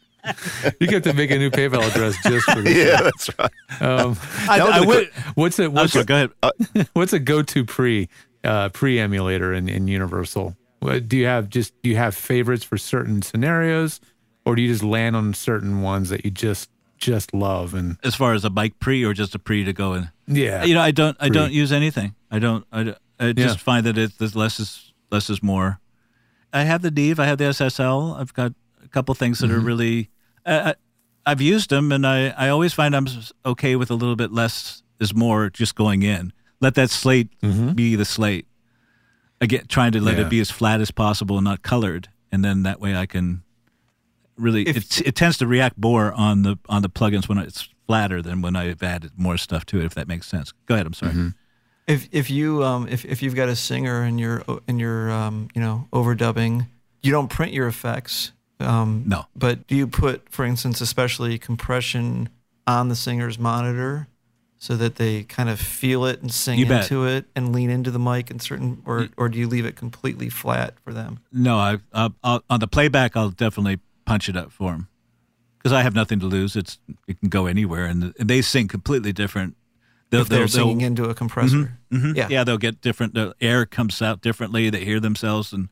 [0.79, 2.75] You get to make a new PayPal address just for this.
[2.75, 3.51] Yeah, that's right.
[3.81, 4.17] Um,
[4.47, 5.09] I, I would.
[5.33, 5.71] what's it?
[5.71, 6.88] What's sorry, go ahead.
[6.93, 8.09] What's a go-to pre
[8.43, 10.55] uh, pre emulator in, in Universal?
[10.86, 13.99] Do you have just do you have favorites for certain scenarios,
[14.45, 18.15] or do you just land on certain ones that you just just love and As
[18.15, 20.09] far as a bike pre or just a pre to go in.
[20.27, 20.63] yeah?
[20.63, 21.17] You know, I don't.
[21.19, 22.15] I don't use anything.
[22.31, 22.65] I don't.
[22.71, 23.63] I, I just Yeah.
[23.63, 25.79] find that it the less is less is more.
[26.53, 27.19] I have the Neve.
[27.19, 28.17] I have the SSL.
[28.19, 29.65] I've got a couple things that are Mm-hmm.
[29.65, 30.09] really.
[30.45, 30.73] uh,
[31.25, 33.07] I've used them, and I, I always find I'm
[33.45, 36.31] okay with a little bit less is more just going in.
[36.61, 37.29] Let that slate
[37.75, 38.45] be the slate.
[39.45, 40.25] I get trying to let Yeah.
[40.25, 43.43] it be as flat as possible and not colored, and then that way I can
[44.37, 44.63] really.
[44.67, 48.21] If- it, it tends to react more on the on the plugins when it's flatter
[48.21, 49.85] than when I've added more stuff to it.
[49.85, 50.51] If that makes sense.
[50.65, 50.87] Go ahead.
[50.87, 51.33] I'm sorry.
[51.87, 55.49] If if you um if, if you've got a singer and you're and you're um
[55.53, 56.65] you know overdubbing,
[57.03, 58.31] you don't print your effects.
[58.59, 59.25] Um, No.
[59.35, 62.29] But do you put, for instance, especially compression
[62.65, 64.07] on the singer's monitor,
[64.58, 66.84] so that they kind of feel it and sing You bet.
[66.84, 69.76] into it and lean into the mic and certain, or or do you leave it
[69.76, 71.20] completely flat for them?
[71.32, 74.88] No, I, I I'll, on the playback I'll definitely punch it up for them
[75.58, 76.56] because I have nothing to lose.
[76.56, 79.56] It's it can go anywhere, and, and they sing completely different.
[80.12, 81.78] They'll, if they're they'll- singing they'll- into a compressor.
[81.91, 82.16] Mhm.
[82.16, 82.28] Yeah.
[82.30, 83.14] yeah, they'll get different.
[83.16, 84.70] The air comes out differently.
[84.70, 85.70] They hear themselves, and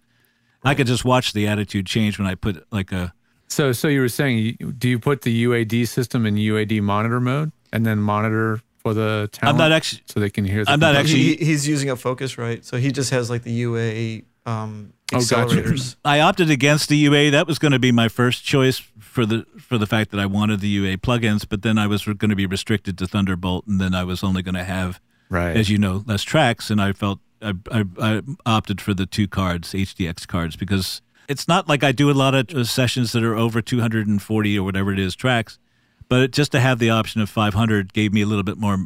[0.64, 3.14] I could just watch the attitude change when I put like a.
[3.48, 7.52] So, so you were saying, do you put the UAD system in UAD monitor mode
[7.72, 9.56] and then monitor for the talent?
[9.56, 10.04] I'm not actually.
[10.06, 10.64] so they can hear.
[10.66, 13.52] The I'm not actually- He, he's using a Focusrite, so he just has like the
[13.52, 15.56] UA um, Oh, gotcha.
[15.56, 15.96] accelerators.
[16.04, 17.32] I opted against the UA.
[17.32, 20.26] That was going to be my first choice for the for the fact that I
[20.26, 23.80] wanted the UA plugins, but then I was going to be restricted to Thunderbolt, and
[23.80, 25.56] then I was only going to have right.
[25.56, 29.28] as you know, less tracks, and I felt I, I, I opted for the two
[29.28, 33.24] cards, HDX cards, because it's not like I do a lot of uh, sessions that
[33.24, 35.60] are over 240 or whatever it is tracks,
[36.14, 38.86] but just to have the option of 500 gave me a little bit more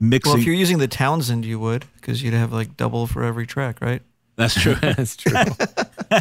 [0.00, 0.30] mixing.
[0.32, 3.46] Well, if you're using the Townsend, you would because you'd have like double for every
[3.46, 4.00] track, right?
[4.36, 4.74] That's true.
[4.80, 5.32] That's true.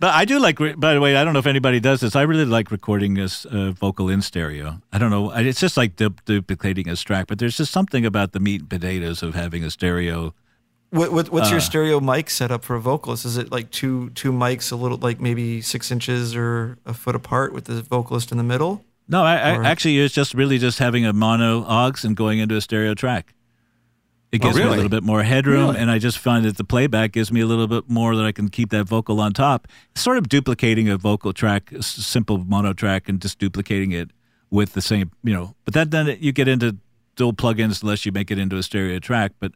[0.00, 0.56] But I do like.
[0.80, 2.16] By the way, I don't know if anybody does this.
[2.16, 4.80] I really like recording this uh, vocal in stereo.
[4.94, 5.30] I don't know.
[5.30, 8.70] It's just like du- duplicating a track, but there's just something about the meat and
[8.70, 10.32] potatoes of having a stereo.
[10.88, 11.50] What, what, what's Uh.
[11.50, 13.26] your stereo mic setup for a vocalist?
[13.26, 17.14] Is it like two two mics, a little like maybe six inches or a foot
[17.14, 18.82] apart, with the vocalist in the middle?
[19.10, 22.38] No, I, I Or- actually it's just really just having a mono aux and going
[22.38, 23.34] into a stereo track.
[24.32, 25.78] It Oh, gives me a little bit more headroom, Really?
[25.78, 28.30] and I just find that the playback gives me a little bit more that I
[28.30, 29.66] can keep that vocal on top.
[29.96, 34.10] Sort of duplicating a vocal track, a simple mono track, and just duplicating it
[34.48, 35.56] with the same, you know.
[35.64, 36.76] But that then you get into
[37.16, 39.32] dual plugins unless you make it into a stereo track.
[39.40, 39.50] But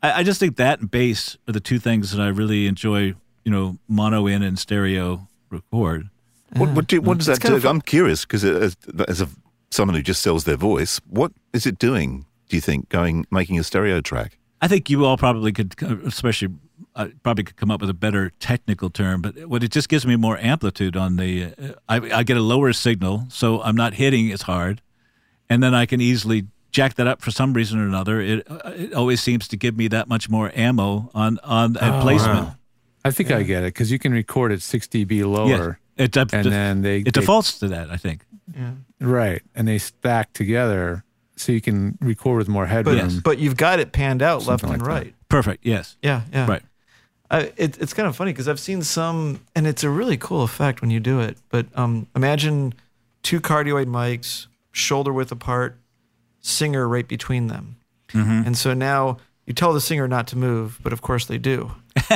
[0.00, 3.14] I, I just think that and bass are the two things that I really enjoy.
[3.44, 6.08] You know, mono in and stereo record.
[6.56, 7.56] What, what, do, what does It's that kind do?
[7.56, 8.76] of I'm curious because as,
[9.08, 9.28] as a,
[9.70, 12.26] someone who just sells their voice, what is it doing?
[12.48, 14.38] Do you think going making a stereo track?
[14.60, 15.74] I think you all probably could,
[16.06, 16.48] especially
[16.94, 19.20] uh, probably could come up with a better technical term.
[19.20, 21.44] But what it just gives me more amplitude on the.
[21.60, 24.80] Uh, I, I get a lower signal, so I'm not hitting as hard,
[25.50, 28.20] and then I can easily jack that up for some reason or another.
[28.20, 31.98] It uh, it always seems to give me that much more ammo on on Oh,
[31.98, 32.50] a placement.
[33.04, 36.32] I think I get it because you can record at 6 dB lower, it def-
[36.32, 37.90] and def- then they it they- defaults to that.
[37.90, 38.24] I think.
[39.00, 41.04] right, and they stack together
[41.36, 42.96] so you can record with more But headroom.
[42.96, 43.14] Yes.
[43.16, 45.04] but you've got it panned out left Something and like that.
[45.06, 45.14] right.
[45.28, 45.66] Perfect.
[45.66, 45.96] Yes.
[46.02, 46.46] Yeah, yeah.
[46.48, 46.62] Right.
[47.30, 50.42] I, it, it's kind of funny because I've seen some, and it's a really cool
[50.44, 51.36] effect when you do it.
[51.48, 52.74] But um, imagine
[53.22, 55.76] two cardioid mics, shoulder width apart,
[56.40, 57.76] singer right between them.
[58.12, 59.16] And so now
[59.46, 61.72] you tell the singer not to move, but of course they do.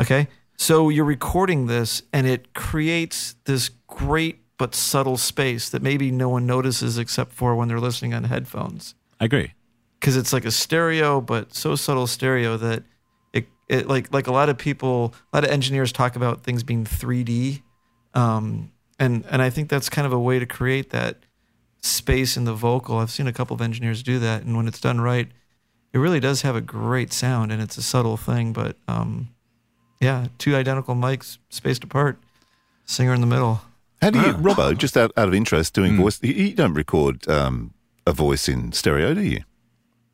[0.00, 0.26] Okay.
[0.60, 6.28] So you're recording this, and it creates this great but subtle space that maybe no
[6.28, 9.54] one notices except for when they're listening on headphones I agree.
[9.98, 12.82] because it's like a stereo, but so subtle stereo that
[13.32, 16.62] it, it like like a lot of people, a lot of engineers talk about things
[16.62, 17.62] being 3D,
[18.12, 21.20] um, and and I think that's kind of a way to create that
[21.80, 22.98] space in the vocal.
[22.98, 25.28] I've seen a couple of engineers do that, and when it's done right,
[25.94, 29.30] it really does have a great sound, and it's a subtle thing, but um,
[30.00, 32.18] yeah, two identical mics spaced apart,
[32.86, 33.60] singer in the middle.
[34.00, 37.28] How do you, Robbo, just out, out of interest, doing voice, you, you don't record
[37.28, 37.74] um,
[38.06, 39.42] a voice in stereo, do you?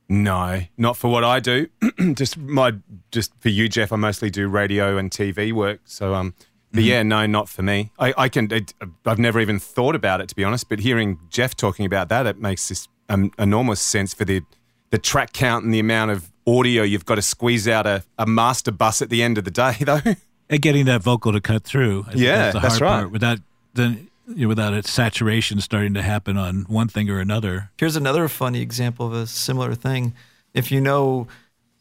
[0.09, 1.69] No, not for what I do.
[2.15, 2.75] just my,
[3.13, 3.93] just for you, Jeff.
[3.93, 5.81] I mostly do radio and TV work.
[5.85, 6.35] So, um,
[6.73, 7.91] but yeah, no, not for me.
[7.99, 8.53] I, I can.
[8.53, 8.75] It,
[9.05, 10.69] I've never even thought about it to be honest.
[10.69, 14.43] But hearing Jeff talking about that, it makes this um, enormous sense for the
[14.91, 18.27] the track count and the amount of audio you've got to squeeze out a, a
[18.27, 20.01] master bus at the end of the day, though.
[20.49, 22.03] and getting that vocal to cut through.
[22.07, 23.01] I think Yeah, the that's hard right.
[23.01, 23.39] Part, without
[23.75, 27.71] then you know, without its saturation starting to happen on one thing or another.
[27.79, 30.15] Here's another funny example of a similar thing.
[30.53, 31.29] If you know,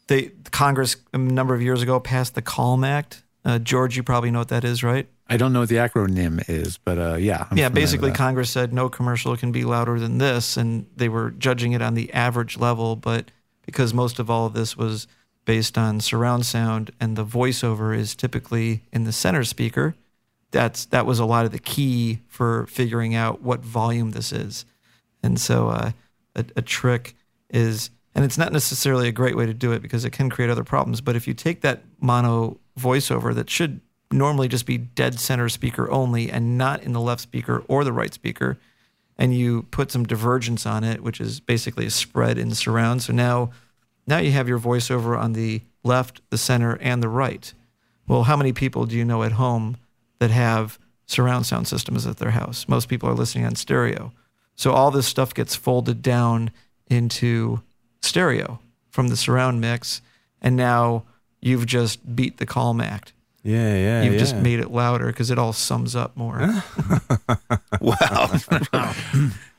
[0.06, 3.22] they Congress a number of years ago passed the Calm Act.
[3.44, 5.08] Uh, George, you probably know what that is, right?
[5.28, 7.46] I don't know what the acronym is, but uh, yeah.
[7.50, 8.12] I'm yeah, basically.
[8.12, 11.94] Congress said no commercial can be louder than this, and they were judging it on
[11.94, 12.94] the average level.
[12.94, 13.30] But
[13.66, 15.06] because most of all of this was
[15.44, 19.94] based on surround sound, and the voiceover is typically in the center speaker,
[20.50, 24.64] that's that was a lot of the key for figuring out what volume this is.
[25.22, 25.90] And so uh,
[26.34, 27.14] a, a trick
[27.50, 30.50] is, and it's not necessarily a great way to do it because it can create
[30.50, 31.00] other problems.
[31.00, 33.80] But if you take that mono voiceover that should
[34.12, 37.92] normally just be dead center speaker only and not in the left speaker or the
[37.92, 38.58] right speaker,
[39.18, 43.02] and you put some divergence on it, which is basically a spread in surround.
[43.02, 43.50] So now,
[44.06, 47.52] now you have your voiceover on the left, the center, and the right.
[48.06, 49.78] Well, how many people do you know at home
[50.18, 52.68] that have surround sound systems at their house?
[52.68, 54.12] Most people are listening on stereo.
[54.54, 56.50] So all this stuff gets folded down
[56.88, 57.62] into
[58.02, 58.60] stereo
[58.90, 60.00] from the surround mix,
[60.40, 61.04] and now
[61.40, 63.12] you've just beat the calm act.
[63.46, 64.02] Yeah, yeah.
[64.02, 64.18] You've yeah.
[64.18, 66.40] just made it louder because it all sums up more.
[67.80, 68.30] Wow.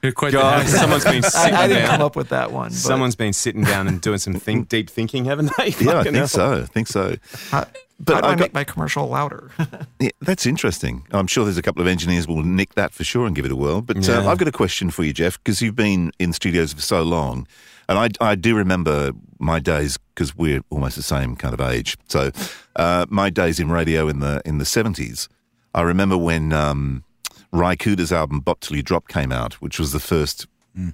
[0.03, 0.77] You're quite God, hacker.
[0.77, 1.91] someone's been I, sitting I didn't down.
[1.91, 2.69] come up with that one.
[2.69, 5.69] But Someone's been sitting down and doing some think, deep thinking, haven't they?
[5.79, 6.61] yeah, I think so.
[6.61, 7.15] I think so.
[7.49, 7.65] how,
[7.99, 9.51] But how do I, I got- make my commercial louder?
[9.99, 11.05] Yeah, that's interesting.
[11.11, 13.51] I'm sure there's a couple of engineers will nick that for sure and give it
[13.51, 13.81] a whirl.
[13.81, 16.81] But uh, I've got a question for you, Jeff, because you've been in studios for
[16.81, 17.47] so long.
[17.89, 21.97] And I, I do remember my days because we're almost the same kind of age.
[22.09, 22.31] So
[22.77, 25.27] uh, my days in radio in the in the 70s.
[25.73, 27.03] I remember when um,
[27.51, 30.47] Ry Cooder's album "Bop Till You Drop" came out, which was the first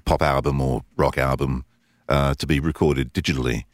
[0.06, 1.66] pop album or rock album
[2.10, 3.66] uh, to be recorded digitally.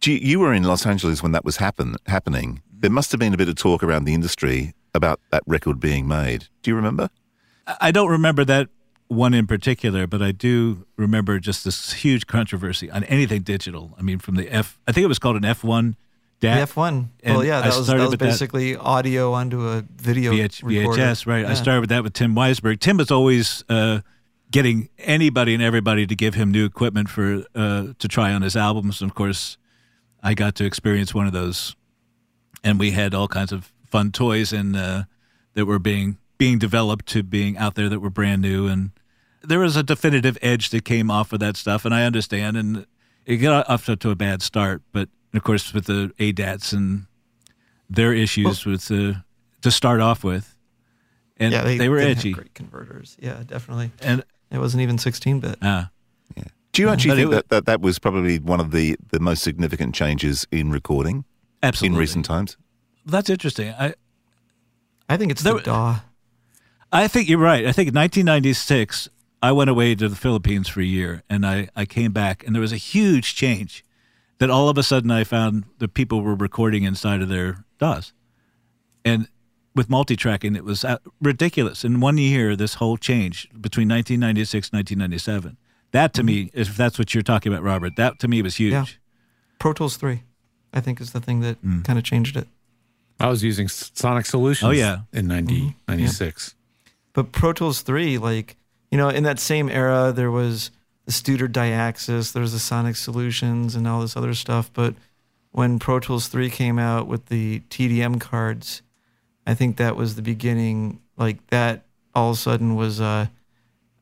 [0.00, 2.62] Do you, you were in Los Angeles when that was happen, happening.
[2.78, 6.08] There must have been a bit of talk around the industry about that record being
[6.08, 6.48] made.
[6.62, 7.08] Do you remember?
[7.80, 8.68] I don't remember that
[9.08, 13.94] one in particular, but I do remember just this huge controversy on anything digital.
[13.98, 15.94] I mean, from the F, I think it was called an F1
[16.40, 17.08] The F1.
[17.24, 20.62] Well, yeah, I that was, that was with that- basically audio onto a video VH,
[20.62, 21.02] recorder.
[21.02, 21.44] VHS, right.
[21.46, 22.80] I started with that with Tim Weisberg.
[22.80, 24.00] Tim was always uh,
[24.50, 28.54] getting anybody and everybody to give him new equipment for uh, to try on his
[28.54, 29.00] albums.
[29.00, 29.56] And of course,
[30.22, 31.74] I got to experience one of those,
[32.62, 35.04] and we had all kinds of fun toys and uh,
[35.54, 38.66] that were being being developed to being out there that were brand new.
[38.66, 38.90] And
[39.42, 42.58] there was a definitive edge that came off of that stuff, and I understand.
[42.58, 42.86] And
[43.24, 47.06] it got off to, to a bad start, but of course with the ADATs and
[47.90, 49.22] their issues with the
[49.62, 50.54] to start off with,
[51.38, 52.32] and Yeah, they, they, were didn't edgy.
[52.32, 53.16] great converters.
[53.20, 53.90] Yeah, definitely.
[54.00, 55.62] And It wasn't even 16 bit.
[55.62, 55.86] uh,
[56.72, 59.18] Do you actually But think was- that, that that was probably one of the, the
[59.20, 61.24] most significant changes in recording
[61.62, 62.56] absolutely in recent times?
[63.04, 63.72] That's interesting.
[63.78, 63.94] I
[65.08, 66.00] I think it's There- the DAW.
[66.92, 67.66] I think you're right.
[67.66, 69.08] I think in 1996,
[69.42, 72.54] I went away to the Philippines for a year, and I, I came back, and
[72.54, 73.84] there was a huge change.
[74.38, 78.12] That all of a sudden I found that people were recording inside of their DAWs,
[79.04, 79.28] and
[79.74, 81.84] with multi-tracking, it was uh, ridiculous.
[81.84, 85.56] In one year, this whole change between 1996 and 1997.
[85.92, 88.72] That to me, if that's what you're talking about, Robert, that to me was huge.
[88.72, 88.84] Yeah.
[89.58, 90.22] Pro Tools 3,
[90.74, 91.84] I think, is the thing that Mm.
[91.84, 92.46] kind of changed it.
[93.20, 95.00] I was using Sonic Solutions Oh, yeah.
[95.12, 96.54] in 90, 96.
[97.14, 98.56] But Pro Tools 3, like,
[98.90, 100.70] you know, in that same era, there was
[101.06, 104.70] the Studer Dyaxis, there was the Sonic Solutions and all this other stuff.
[104.72, 104.94] But
[105.52, 108.82] when Pro Tools 3 came out with the TDM cards,
[109.46, 111.00] I think that was the beginning.
[111.16, 111.84] Like, that
[112.14, 113.26] all of a sudden was, uh,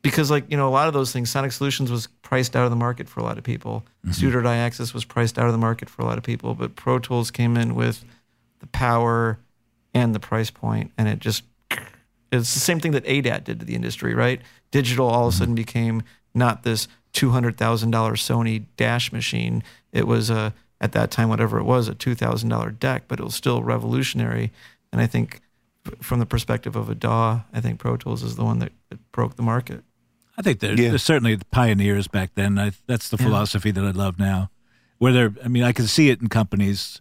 [0.00, 2.70] because, like, you know, a lot of those things, Sonic Solutions was priced out of
[2.70, 3.84] the market for a lot of people.
[4.06, 6.54] Studer Dyaxis was priced out of the market for a lot of people.
[6.54, 8.04] But Pro Tools came in with
[8.60, 9.38] the power
[9.92, 11.44] and the price point, and it just
[12.32, 14.40] it's the same thing that ADAT did to the industry, right?
[14.70, 16.02] Digital all of a sudden became
[16.34, 19.62] not this two hundred thousand dollar Sony Dash machine.
[19.92, 23.20] It was a at that time whatever it was a two thousand dollar deck, but
[23.20, 24.52] it was still revolutionary.
[24.92, 25.40] And I think
[26.00, 29.12] from the perspective of a DAW, I think Pro Tools is the one that, that
[29.12, 29.84] broke the market.
[30.36, 30.88] I think they're, Yeah.
[30.90, 32.58] they're certainly the pioneers back then.
[32.58, 33.26] I, that's the Yeah.
[33.26, 34.50] philosophy that I love now.
[34.98, 37.00] Where they're, I mean, I can see it in companies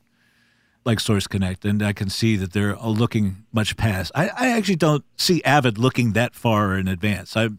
[0.85, 4.11] like Source Connect, and I can see that they're looking much past.
[4.15, 7.37] I, I actually don't see Avid looking that far in advance.
[7.37, 7.49] I,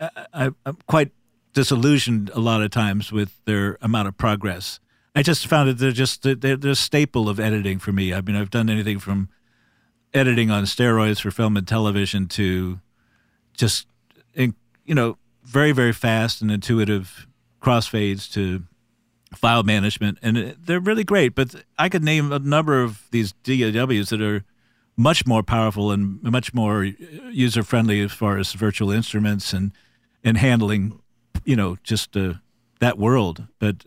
[0.00, 1.12] I, I'm quite
[1.54, 4.80] disillusioned a lot of times with their amount of progress.
[5.14, 8.14] I just found that they're just they're, they're a staple of editing for me.
[8.14, 9.28] I mean, I've done anything from
[10.14, 12.80] editing on steroids for film and television to
[13.54, 13.86] just
[14.34, 17.26] you know very very fast and intuitive
[17.60, 18.62] crossfades to
[19.34, 24.08] file management and they're really great but i could name a number of these DAWs
[24.08, 24.44] that are
[24.96, 26.90] much more powerful and much more uh,
[27.30, 29.72] user friendly as far as virtual instruments and
[30.24, 31.00] and handling
[31.44, 32.34] you know just uh,
[32.80, 33.84] that world but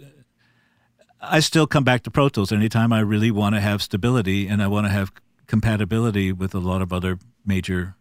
[1.22, 4.62] I still come back to Pro Tools anytime I really want to have stability and
[4.62, 5.12] I want to have
[5.46, 7.96] compatibility with a lot of other major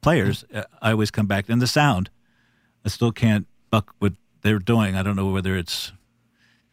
[0.00, 0.44] players.
[0.54, 2.10] uh, I always come back and the sound.
[2.84, 4.12] I still can't buck what
[4.42, 4.94] they're doing.
[4.94, 5.92] I don't know whether it's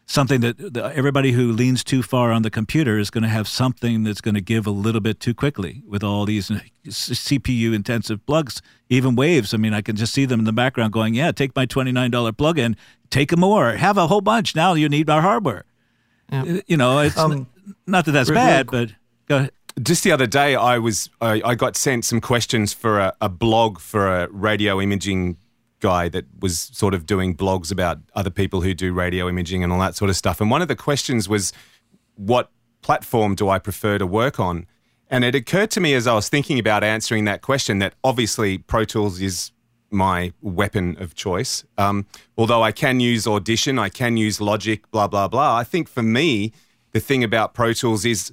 [0.10, 3.48] something that the, everybody who leans too far on the computer is going to have
[3.48, 6.50] something that's going to give a little bit too quickly with all these
[6.88, 9.54] CPU intensive plugs, even waves.
[9.54, 11.92] I mean, I can just see them in the background going, "Yeah, take my twenty
[11.92, 12.76] nine dollar plug in,
[13.10, 14.56] take more, have a whole bunch.
[14.56, 15.66] Now you need our hardware."
[16.32, 16.62] Yeah.
[16.68, 18.90] You know, it's Um, n- not that that's bad, but
[19.28, 19.52] go ahead.
[19.82, 23.30] Just the other day, I was I, I got sent some questions for a, a
[23.30, 25.38] blog for a radio imaging
[25.80, 29.72] guy that was sort of doing blogs about other people who do radio imaging and
[29.72, 30.42] all that sort of stuff.
[30.42, 31.54] And one of the questions was,
[32.16, 32.52] "What
[32.82, 34.66] platform do I prefer to work on?"
[35.10, 38.60] And it occurred to me as I was thinking about answering that question that obviously
[38.60, 39.52] Pro Tools is
[39.92, 41.64] my weapon of choice.
[41.78, 42.06] Um,
[42.38, 45.58] although I can use Audition, I can use Logic, blah blah blah.
[45.58, 46.52] I think for me,
[46.92, 48.32] the thing about Pro Tools is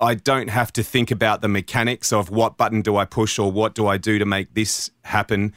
[0.00, 3.52] I don't have to think about the mechanics of what button do I push or
[3.52, 5.54] what do I do to make this happen.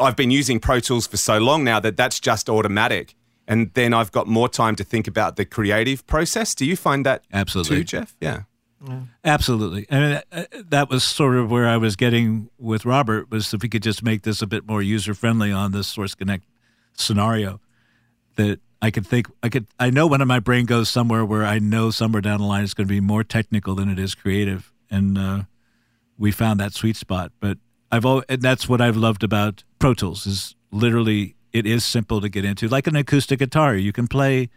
[0.00, 3.14] I've been using Pro Tools for so long now that that's just automatic.
[3.46, 6.54] And then I've got more time to think about the creative process.
[6.54, 7.78] Do you find that Absolutely.
[7.78, 8.16] too, Jeff?
[8.20, 8.42] Yeah.
[9.24, 9.86] Absolutely.
[9.90, 13.62] I mean, uh, that was sort of where I was getting with Robert was if
[13.62, 16.44] we could just make this a bit more user friendly on this Source Connect
[16.94, 17.60] scenario,
[18.36, 21.58] that I could think, I could, I know when my brain goes somewhere where I
[21.58, 24.72] know somewhere down the line it's going to be more technical than it is creative,
[24.90, 25.42] and uh,
[26.16, 27.32] we found that sweet spot.
[27.38, 27.58] But
[27.90, 32.20] I've always, and that's what I've loved about Pro Tools is literally it is simple
[32.20, 33.74] to get into, like an acoustic guitar.
[33.74, 34.50] You can play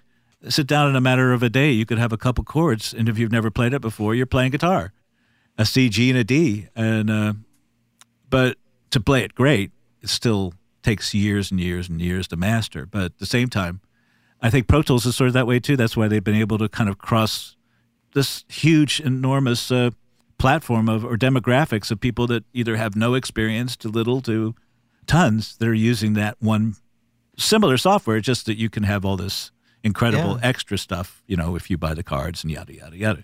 [0.49, 1.71] sit down in a matter of a day.
[1.71, 4.51] You could have a couple chords, and if you've never played it before, you're playing
[4.51, 4.93] guitar,
[5.57, 6.67] a C, G, and a D.
[6.75, 7.33] And uh,
[8.29, 8.57] but
[8.91, 9.71] to play it great,
[10.01, 12.85] it still takes years and years and years to master.
[12.85, 13.81] But at the same time,
[14.41, 15.77] I think Pro Tools is sort of that way too.
[15.77, 17.55] That's why they've been able to kind of cross
[18.13, 19.91] this huge, enormous uh,
[20.37, 24.55] platform of or demographics of people that either have no experience to little to
[25.07, 26.75] tons that are using that one
[27.37, 29.51] similar software, just that you can have all this
[29.83, 30.47] incredible Yeah.
[30.47, 33.23] extra stuff, you know, if you buy the cards and yada yada yada.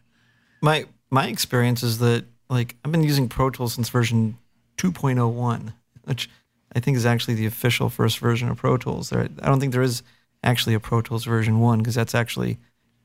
[0.62, 4.38] my my experience is that like I've been using Pro Tools since version
[4.78, 6.30] 2.01, which
[6.76, 9.10] I think is actually the official first version of Pro Tools.
[9.10, 10.04] There, I don't think there is
[10.44, 12.58] actually a Pro Tools version one because that's actually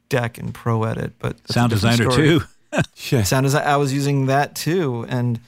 [0.08, 1.12] Deck and Pro Edit.
[1.18, 2.42] But Sound designer too.
[3.10, 3.22] Yeah.
[3.22, 3.66] Sound design.
[3.66, 5.40] I was using that too, and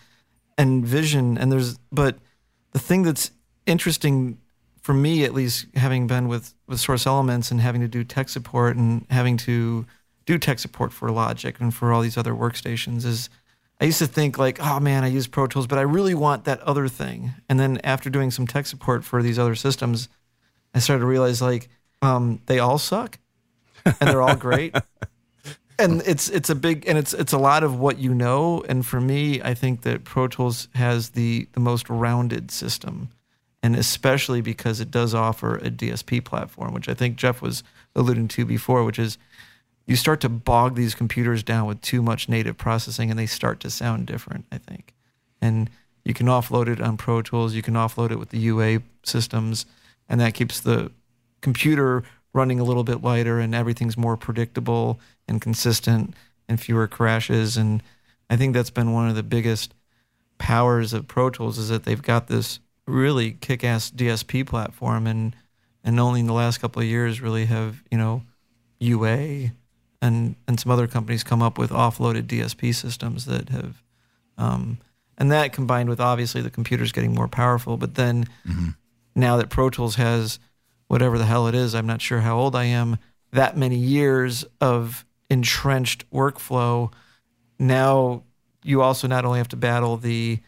[0.58, 1.38] and Vision.
[1.38, 2.18] And there's but
[2.72, 3.30] the thing that's
[3.64, 4.38] interesting
[4.82, 8.28] for me, at least, having been with with Source Elements and having to do tech
[8.28, 9.86] support and having to
[10.26, 13.28] do tech support for Logic and for all these other workstations is.
[13.78, 16.44] I used to think like, oh man, I use Pro Tools, but I really want
[16.44, 17.34] that other thing.
[17.46, 20.08] And then after doing some tech support for these other systems,
[20.74, 21.68] I started to realize like
[22.00, 23.18] um, they all suck,
[23.84, 24.74] and they're all great
[25.78, 28.64] and it's it's a big and it's it's a lot of what you know.
[28.68, 33.10] And for me i think that pro tools has the the most rounded system.
[33.62, 37.64] And especially because it does offer a dsp platform which i think jeff was
[37.96, 39.18] alluding to before which is
[39.86, 43.58] you start to bog these computers down with too much native processing and they start
[43.60, 44.94] to sound different i think.
[45.40, 45.68] And
[46.06, 47.54] you can offload it on pro tools.
[47.54, 49.66] You can offload it with the ua systems.
[50.08, 50.92] And that keeps the
[51.40, 52.04] computer
[52.36, 56.14] running a little bit lighter and everything's more predictable and consistent
[56.48, 57.56] and fewer crashes.
[57.56, 57.82] And
[58.28, 59.74] i think that's been one of the biggest
[60.38, 65.06] powers of pro tools is that they've got this really kick-ass dsp platform.
[65.06, 65.34] And
[65.82, 68.22] and only in the last couple of years really have you know
[68.78, 69.50] ua
[70.02, 73.82] and and some other companies come up with offloaded dsp systems that have
[74.38, 74.78] um,
[75.18, 77.76] and that combined with obviously the computers getting more powerful.
[77.76, 78.26] But then
[79.14, 80.38] now that Pro Tools has
[80.88, 82.98] whatever the hell it is, I'm not sure how old I am,
[83.32, 86.92] that many years of entrenched workflow,
[87.58, 88.22] now
[88.62, 90.40] you also not only have to battle the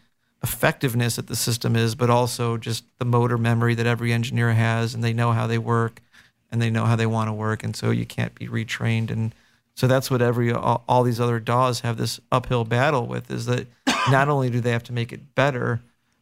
[0.43, 4.95] effectiveness that the system is, but also just the motor memory that every engineer has,
[4.95, 6.01] and they know how they work
[6.51, 9.11] and they know how they want to work, and so you can't be retrained.
[9.11, 9.35] And
[9.75, 13.47] so that's what every all, all these other DAWs have this uphill battle with is
[13.47, 13.67] that
[14.11, 15.81] not only do they have to make it better,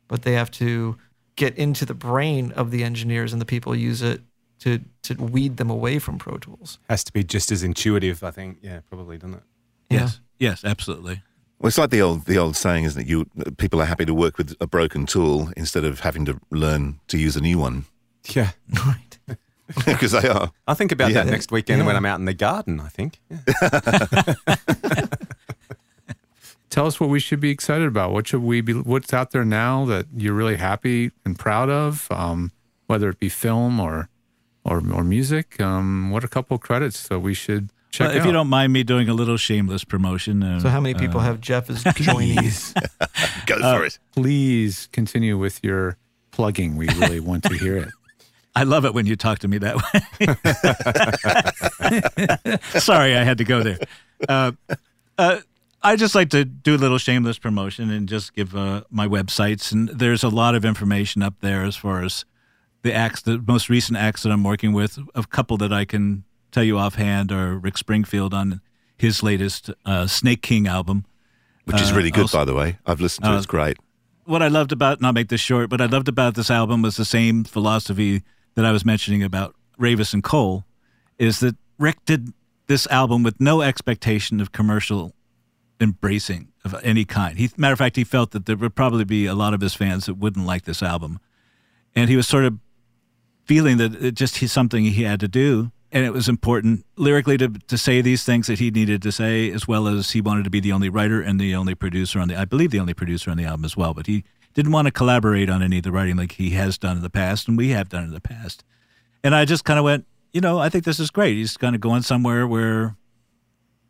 [0.08, 0.96] but they have to
[1.36, 4.20] get into the brain of the engineers and the people who use it
[4.60, 6.78] to to weed them away from Pro Tools.
[6.88, 8.58] Has to be just as intuitive, I think.
[8.62, 9.42] Yeah, probably, doesn't it?
[9.90, 11.22] Yes, yes, absolutely.
[11.58, 13.06] Well, it's like the old the old saying, isn't it?
[13.08, 13.26] You
[13.58, 17.18] people are happy to work with a broken tool instead of having to learn to
[17.18, 17.84] use a new one
[18.34, 18.50] Yeah.
[18.86, 19.18] Right.
[19.86, 20.52] because they are.
[20.68, 21.24] I'll think about Yeah.
[21.24, 21.86] that next weekend Yeah.
[21.86, 23.20] when I'm out in the garden, I think.
[23.30, 24.34] Yeah.
[26.70, 28.12] Tell us what we should be excited about.
[28.12, 28.72] What should we be?
[28.74, 32.06] What's out there now that you're really happy and proud of?
[32.10, 32.52] Um,
[32.86, 34.08] whether it be film or
[34.64, 35.60] or or music.
[35.60, 38.26] Um, what a couple credits so we should check Well, if out.
[38.26, 40.42] you don't mind me doing a little shameless promotion.
[40.42, 42.36] Uh, So how many people uh, have Jeff as joining?
[42.38, 42.74] please,
[43.46, 43.98] Go for it.
[44.14, 45.96] please continue with your
[46.32, 46.76] plugging.
[46.76, 47.88] We really want to hear it.
[48.56, 50.00] I love it when you talk to me that way.
[52.80, 53.78] Sorry, I had to go there.
[54.28, 54.52] Uh,
[55.18, 55.38] uh,
[55.86, 59.70] I just like to do a little shameless promotion and just give uh, my websites.
[59.72, 62.24] And there's a lot of information up there as far as
[62.82, 64.98] the acts, the most recent acts that I'm working with.
[65.14, 68.60] A couple that I can tell you offhand are Rick Springfield on
[68.98, 71.04] his latest uh, Snake King album.
[71.66, 72.78] Which is Uh, really good, also- by the way.
[72.86, 73.34] I've listened to it.
[73.34, 73.76] Uh, It's great.
[74.24, 76.82] what I loved about, and I'll make this short, but I loved about this album
[76.82, 78.22] was the same philosophy
[78.56, 80.64] that I was mentioning about Ravis and Cole,
[81.18, 82.32] is that Rick did
[82.66, 85.14] this album with no expectation of commercial
[85.80, 87.38] embracing of any kind.
[87.38, 89.74] He, matter of fact, he felt that there would probably be a lot of his
[89.74, 91.18] fans that wouldn't like this album,
[91.94, 92.58] and he was sort of
[93.44, 95.70] feeling that it just he's something he had to do.
[95.92, 99.50] And it was important lyrically to, to say these things that he needed to say,
[99.50, 102.28] as well as he wanted to be the only writer and the only producer on
[102.28, 103.94] the, I believe the only producer on the album as well.
[103.94, 106.96] But he didn't want to collaborate on any of the writing like he has done
[106.96, 108.64] in the past, and we have done in the past.
[109.22, 111.36] And I just kind of went, you know, I think this is great.
[111.36, 112.96] He's kind of going somewhere where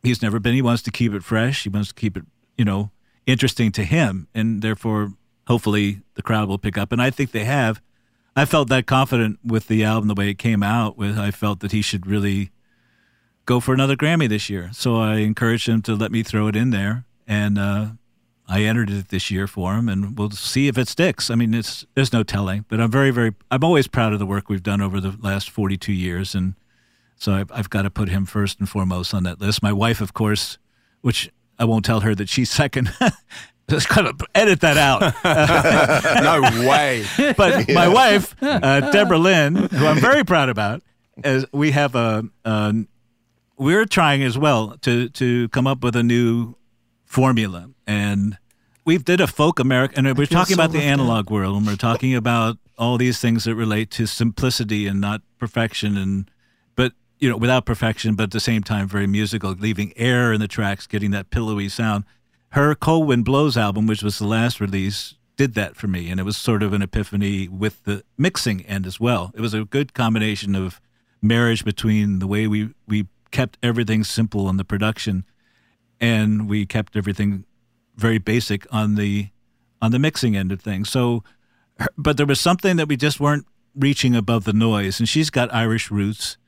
[0.03, 0.55] he's never been.
[0.55, 1.62] He wants to keep it fresh.
[1.62, 2.24] He wants to keep it,
[2.57, 2.90] you know,
[3.26, 5.12] interesting to him, and therefore,
[5.47, 6.92] hopefully, the crowd will pick up.
[6.92, 7.80] And I think they have.
[8.34, 10.97] I felt that confident with the album the way it came out.
[10.97, 12.51] With I felt that he should really
[13.47, 14.70] go for another Grammy this year.
[14.72, 17.86] So I encouraged him to let me throw it in there, and uh,
[18.49, 21.30] I entered it this year for him, and we'll see if it sticks.
[21.30, 24.26] I mean, it's there's no telling, but I'm very, very, I'm always proud of the
[24.26, 26.55] work we've done over the last 42 years, and
[27.17, 29.62] so I've, I've got to put him first and foremost on that list.
[29.62, 30.59] My wife, of course,
[31.01, 32.93] which I won't tell her that she's second.
[33.69, 35.01] Just kind of edit that out.
[36.23, 37.05] no way.
[37.37, 40.83] But my wife, uh, Deborah Lynn, who I'm very proud about,
[41.25, 42.75] as we have a, a
[43.59, 46.55] we're trying as well to to come up with a new
[47.05, 48.39] formula, and
[48.85, 51.01] we've did a folk American, and we're talking so about the left out.
[51.01, 55.23] analog world, and we're talking about all these things that relate to simplicity and not
[55.39, 56.36] perfection, and but
[57.19, 60.49] you know without perfection, but at the same time very musical, leaving air in the
[60.49, 62.05] tracks, getting that pillowy sound.
[62.51, 66.19] Her Cold Wind Blows album, which was the last release, did that for me, and
[66.19, 69.33] it was sort of an epiphany with the mixing end as well.
[69.35, 70.81] It was a good combination of
[71.23, 75.25] marriage between the way we we kept everything simple on the production,
[76.01, 77.45] and we kept everything
[77.97, 79.29] very basic on the
[79.83, 80.89] on the mixing end of things.
[80.89, 81.23] So,
[81.99, 85.53] but there was something that we just weren't reaching above the noise, and she's got
[85.55, 86.39] Irish roots.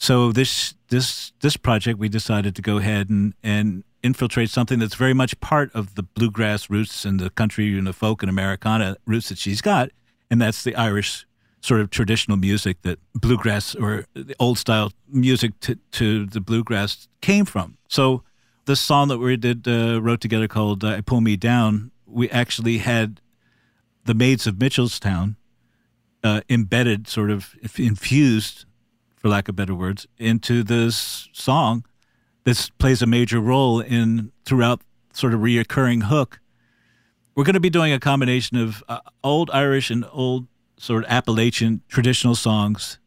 [0.00, 4.94] So this this this project, we decided to go ahead and and infiltrate something that's
[4.94, 8.96] very much part of the bluegrass roots and the country and the folk and Americana
[9.06, 9.90] roots that she's got,
[10.30, 11.26] and that's the Irish
[11.60, 17.06] sort of traditional music that bluegrass or the old style music to, to the bluegrass
[17.20, 17.76] came from.
[17.86, 18.22] So
[18.64, 22.78] this song that we did uh, wrote together called uh, "Pull Me Down," we actually
[22.78, 23.20] had
[24.06, 25.36] the Maids of Mitchelstown
[26.24, 28.64] uh, embedded, sort of infused,
[29.20, 31.84] for lack of better words, into this song.
[32.44, 34.80] This plays a major role in throughout
[35.12, 36.40] sort of reoccurring hook.
[37.36, 40.46] We're going to be doing a combination of uh, old Irish and old
[40.78, 42.98] sort of Appalachian traditional songs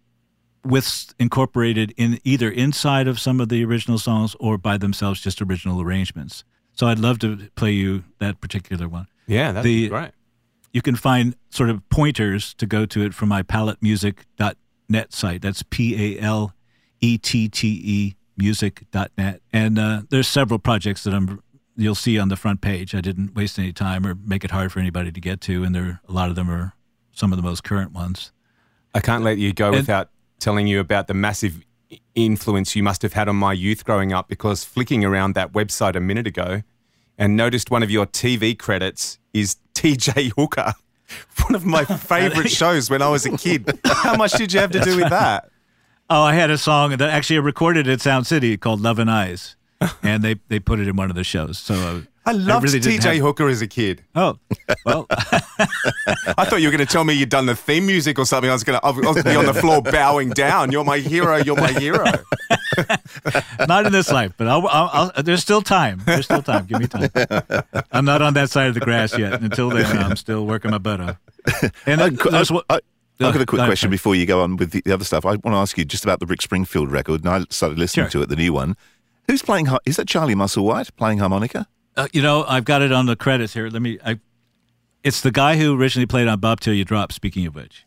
[0.64, 5.41] with incorporated in either inside of some of the original songs or by themselves just
[5.41, 6.43] original arrangements.
[6.74, 9.07] So I'd love to play you that particular one.
[9.28, 10.11] Yeah, that's The- great.
[10.72, 13.43] You can find sort of pointers to go to it from my
[14.89, 15.41] palettemusic.net site.
[15.41, 16.53] That's P A L
[17.01, 19.41] E T T E music.net.
[19.51, 21.41] And uh, there's several projects that I'm
[21.75, 22.93] you'll see on the front page.
[22.93, 25.73] I didn't waste any time or make it hard for anybody to get to and
[25.73, 26.73] there a lot of them are
[27.13, 28.31] some of the most current ones.
[28.93, 30.09] I can't let you go And- without
[30.39, 31.63] telling you about the massive
[32.15, 35.95] influence you must have had on my youth growing up because flicking around that website
[35.95, 36.61] a minute ago
[37.18, 40.73] and noticed one of your TV credits is TJ Hooker.
[41.43, 43.80] One of my favorite shows when I was a kid.
[43.85, 45.49] How much did you have to do with that?
[46.09, 49.09] Oh, I had a song that actually I recorded at Sound City called Love and
[49.09, 49.55] Eyes.
[50.01, 51.57] and they, they put it in one of the shows.
[51.57, 54.03] So uh, I loved really TJ have- Hooker as a kid.
[54.15, 54.37] Oh,
[54.85, 58.25] well, I thought you were going to tell me you'd done the theme music or
[58.25, 58.49] something.
[58.49, 60.71] I was going to I was going to be on the floor bowing down.
[60.71, 61.37] You're my hero.
[61.37, 62.05] You're my hero.
[63.67, 66.01] not in this life, but I'll, I'll, I'll, there's still time.
[66.05, 66.65] There's still time.
[66.65, 67.09] Give me time.
[67.91, 69.41] I'm not on that side of the grass yet.
[69.41, 71.17] Until then, I'm still working my butt off.
[71.85, 72.79] And I, there's what- I,
[73.19, 75.05] have got a oh, quick No, question before you go on with the, the other
[75.05, 75.25] stuff.
[75.25, 78.05] I want to ask you just about the Rick Springfield record, and I started listening
[78.09, 78.21] Sure.
[78.21, 78.75] to it, the new one.
[79.27, 79.67] Who's playing?
[79.85, 81.67] Is that Charlie Musselwhite playing harmonica?
[81.95, 83.70] Uh, you know, I've got it on the credits here.
[83.70, 83.99] Let me.
[84.06, 84.20] I,
[85.03, 87.11] it's the guy who originally played on Bop Till You Drop.
[87.11, 87.86] Speaking of which,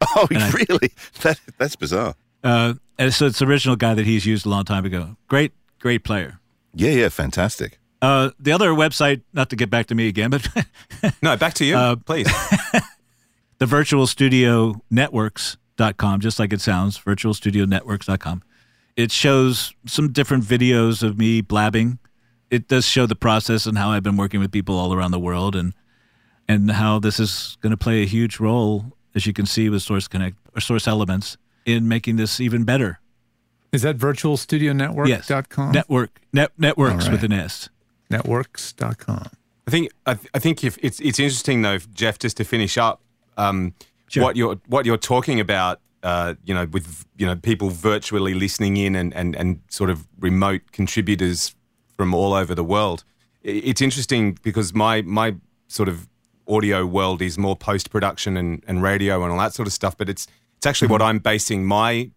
[0.00, 0.92] Oh, I- really?
[1.22, 2.14] That, that's bizarre.
[2.44, 5.16] uh, and so it's the original guy that he's used a long time ago.
[5.28, 6.38] Great, great player.
[6.74, 7.78] Yeah, yeah, fantastic.
[8.00, 10.46] Uh, the other website, not to get back to me again, but
[11.22, 12.26] No, back to you, Uh, please.
[13.58, 18.42] the virtual studio networks virtualstudio.networks.com, just like it sounds, virtualstudio.networks.com.
[18.96, 21.98] It shows some different videos of me blabbing.
[22.50, 25.18] It does show the process and how I've been working with people all around the
[25.20, 25.74] world and
[26.48, 29.82] and how this is going to play a huge role, as you can see with
[29.82, 33.00] Source Connect or Source Elements, in making this even better.
[33.70, 35.06] Is that virtualstudionetwork.com?
[35.74, 35.74] Yes.
[35.74, 37.12] Network net, networks All right.
[37.20, 37.68] with an S.
[38.10, 39.26] Networks.com.
[39.66, 42.78] I think I, th- I think if it's it's interesting though, Jeff, just to finish
[42.78, 43.00] up,
[43.36, 43.74] um,
[44.08, 44.22] Sure.
[44.22, 48.78] what you're what you're talking about, uh, you know, with you know people virtually listening
[48.78, 51.54] in and, and, and sort of remote contributors
[51.98, 53.04] from all over the world.
[53.42, 55.34] It's interesting because my my
[55.66, 56.08] sort of
[56.46, 59.98] audio world is more post production and, and radio and all that sort of stuff,
[59.98, 60.26] but it's
[60.56, 61.08] it's actually what mm-hmm.
[61.08, 62.10] I'm basing my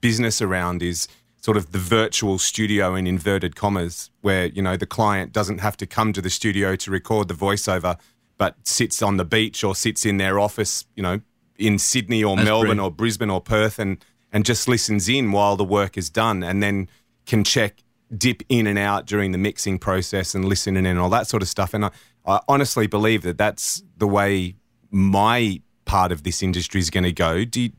[0.00, 1.06] business around is
[1.40, 5.76] sort of the virtual studio in inverted commas, where you know the client doesn't have
[5.76, 7.98] to come to the studio to record the voiceover,
[8.38, 11.20] but sits on the beach or sits in their office, you know,
[11.58, 12.84] in Sydney or That's Melbourne great.
[12.84, 14.02] or Brisbane or Perth, and
[14.32, 16.88] and just listens in while the work is done, and then
[17.26, 17.82] can check
[18.16, 21.42] dip in and out during the mixing process and listen in and all that sort
[21.42, 21.74] of stuff.
[21.74, 21.90] And I,
[22.26, 24.56] I honestly believe that that's the way
[24.90, 27.44] my part of this industry is going to go.
[27.44, 27.70] Do you,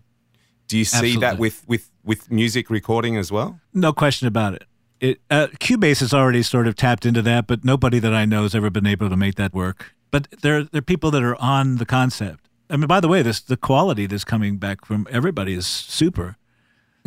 [0.67, 3.59] do you see that with, with, with music recording as well?
[3.73, 4.65] No question about it.
[4.99, 8.43] It uh, Cubase has already sort of tapped into that, but nobody that I know
[8.43, 9.95] has ever been able to make that work.
[10.11, 12.49] But there, there are people that are on the concept.
[12.69, 16.35] I mean, by the way, this the quality that's coming back from everybody is super.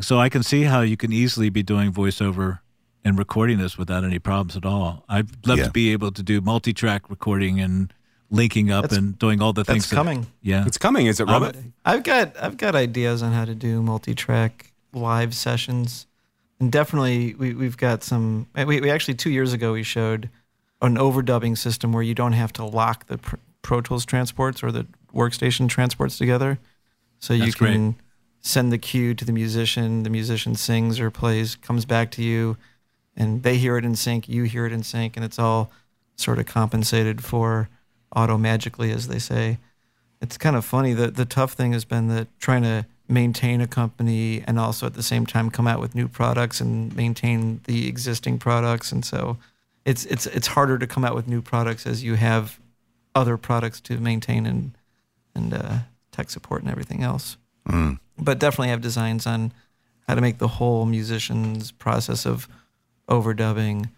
[0.00, 2.60] So I can see how you can easily be doing voiceover
[3.04, 5.04] and recording this without any problems at all.
[5.08, 5.64] I'd love Yeah.
[5.64, 7.92] to be able to do multi-track recording and
[8.30, 9.84] linking up That's- and doing all the things.
[9.84, 10.26] That's that- coming.
[10.40, 11.56] yeah, It's coming, is it, Robert?
[11.84, 16.06] I've got I've got ideas on how to do multi-track live sessions,
[16.60, 18.46] and definitely we we've got some.
[18.54, 20.30] Eh, we, we actually two years ago we showed
[20.80, 24.72] an overdubbing system where you don't have to lock the Pr- Pro Tools transports or
[24.72, 26.58] the workstation transports together,
[27.20, 27.72] so you That's great.
[27.74, 27.96] can
[28.40, 30.02] send the cue to the musician.
[30.04, 32.56] The musician sings or plays, comes back to you,
[33.16, 34.28] and they hear it in sync.
[34.28, 35.70] You hear it in sync, and it's all
[36.16, 37.68] sort of compensated for
[38.14, 39.58] auto magically, as they say
[40.22, 43.66] it's kind of funny that the tough thing has been that trying to maintain a
[43.66, 47.88] company and also at the same time come out with new products and maintain the
[47.88, 49.36] existing products and so
[49.84, 52.58] it's it's it's harder to come out with new products as you have
[53.14, 54.70] other products to maintain and
[55.34, 55.78] and uh,
[56.12, 57.36] tech support and everything else
[58.16, 59.52] but definitely have designs on
[60.06, 62.48] how to make the whole musician's process of
[63.08, 63.90] overdubbing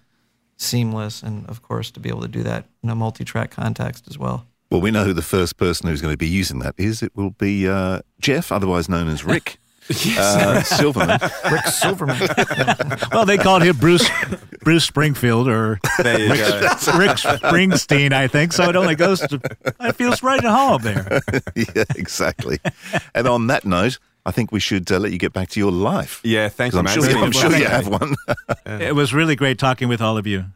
[0.56, 4.16] seamless and of course to be able to do that in a multi-track context as
[4.18, 7.02] well Well, we know who the first person who's going to be using that is.
[7.02, 9.58] It will be uh, Jeff, otherwise known as Rick
[10.18, 11.18] uh, Silverman.
[11.52, 12.16] Rick Silverman
[13.12, 14.08] well, they called him Bruce
[14.62, 16.60] Bruce Springfield or There you go.
[16.96, 18.52] Rick Springsteen, I think.
[18.54, 19.38] So it only goes to.
[19.80, 21.20] It feels right at home there.
[21.54, 22.58] yeah, exactly.
[23.14, 25.70] And on that note, I think we should uh, let you get back to your
[25.72, 26.20] life.
[26.24, 27.10] Yeah, thank 'Cause you, I'm man.
[27.12, 28.14] sure, I'm sure you have one.
[28.80, 30.46] It was really great talking with all of you.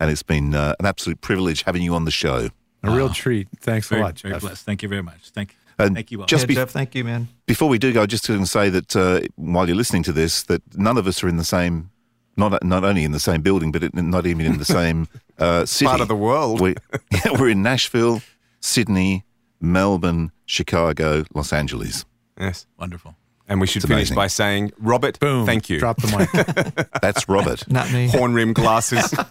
[0.00, 2.48] and it's been uh, an absolute privilege having you on the show.
[2.84, 3.48] A real treat.
[3.60, 4.64] Thanks Very, a lot, very blessed.
[4.64, 5.30] Thank you very much.
[5.34, 6.26] Thank, And thank you all.
[6.26, 8.94] just yeah, be- Jeff thank you man Before we do go, just to say that
[8.94, 11.90] uh, while you're listening to this, that none of us are in the same,
[12.36, 15.08] not not only in the same building, but in, not even in the same
[15.40, 15.86] uh, city.
[15.88, 16.60] Part of the world.
[16.60, 16.76] We,
[17.12, 18.22] yeah, we're in Nashville,
[18.60, 19.24] Sydney,
[19.60, 22.04] Melbourne, Chicago, Los Angeles.
[22.38, 22.66] Yes.
[22.78, 23.14] Wonderful.
[23.50, 24.14] And we should It's finish amazing.
[24.16, 25.46] by saying, Robert, Boom.
[25.46, 25.78] thank you.
[25.78, 26.90] Drop the mic.
[27.02, 27.66] That's Robert.
[27.70, 29.10] not me Horn rim glasses.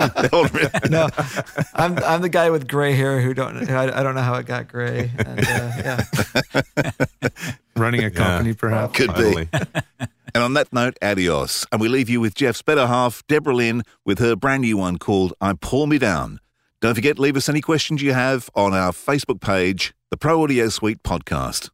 [0.89, 1.09] no,
[1.75, 4.47] I'm I'm the guy with gray hair who don't I, I don't know how it
[4.47, 5.11] got gray.
[5.19, 6.89] And, uh, yeah,
[7.75, 8.95] Running a company, perhaps.
[8.97, 9.45] Could totally.
[9.45, 9.59] be.
[10.35, 11.65] And on that note, adios.
[11.71, 14.97] And we leave you with Jeff's better half, Deborah Lynn, with her brand new one
[14.97, 16.39] called I Pull Me Down.
[16.79, 20.69] Don't forget, leave us any questions you have on our Facebook page, the Pro Audio
[20.69, 21.71] Suite Podcast.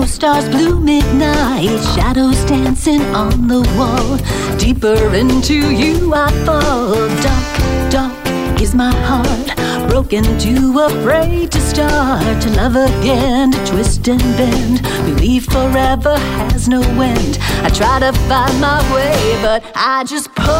[0.00, 1.78] No stars, blue midnight.
[1.94, 4.16] Shadows dancing on the wall.
[4.56, 6.94] Deeper into you I fall.
[7.26, 9.48] Dark, dark is my heart.
[9.90, 12.40] Broken, too afraid to start.
[12.42, 14.82] To love again, to twist and bend.
[15.04, 16.16] Believe forever
[16.48, 17.38] has no end.
[17.62, 20.56] I try to find my way, but I just pull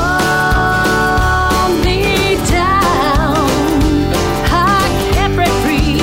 [1.85, 3.37] me down.
[4.53, 6.01] I can't break free.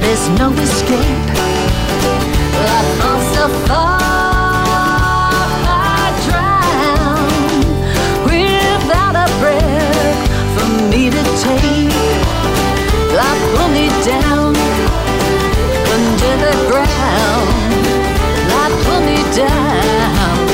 [0.00, 1.25] There's no escape.
[19.36, 20.46] Down.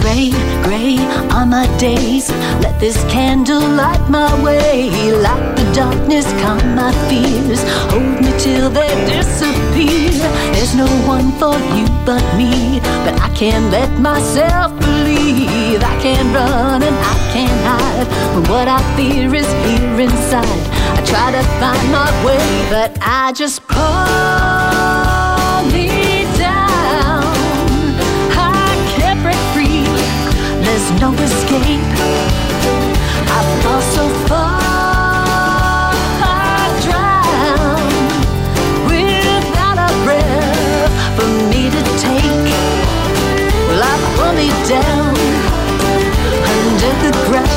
[0.00, 0.30] Gray,
[0.66, 0.98] gray
[1.30, 2.30] are my days.
[2.60, 4.90] Let this candle light my way.
[5.12, 7.62] Like the darkness, calm my fears.
[7.92, 10.10] Hold me till they disappear.
[10.52, 12.80] There's no one for you but me.
[13.04, 15.80] But I can't let myself believe.
[15.82, 18.08] I can't run and I can't hide.
[18.34, 20.62] When what I fear is here inside.
[20.98, 24.52] I try to find my way, but I just pull
[31.00, 31.80] no escape.
[33.36, 35.92] I fall so far,
[36.22, 37.92] I drown
[38.90, 42.48] without a breath for me to take.
[43.68, 45.14] Well, I pull me down
[46.56, 47.51] under the ground.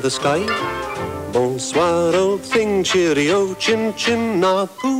[0.00, 0.44] The sky.
[1.32, 4.97] Bonsoir, old thing, cheerio, chin chin, na poo.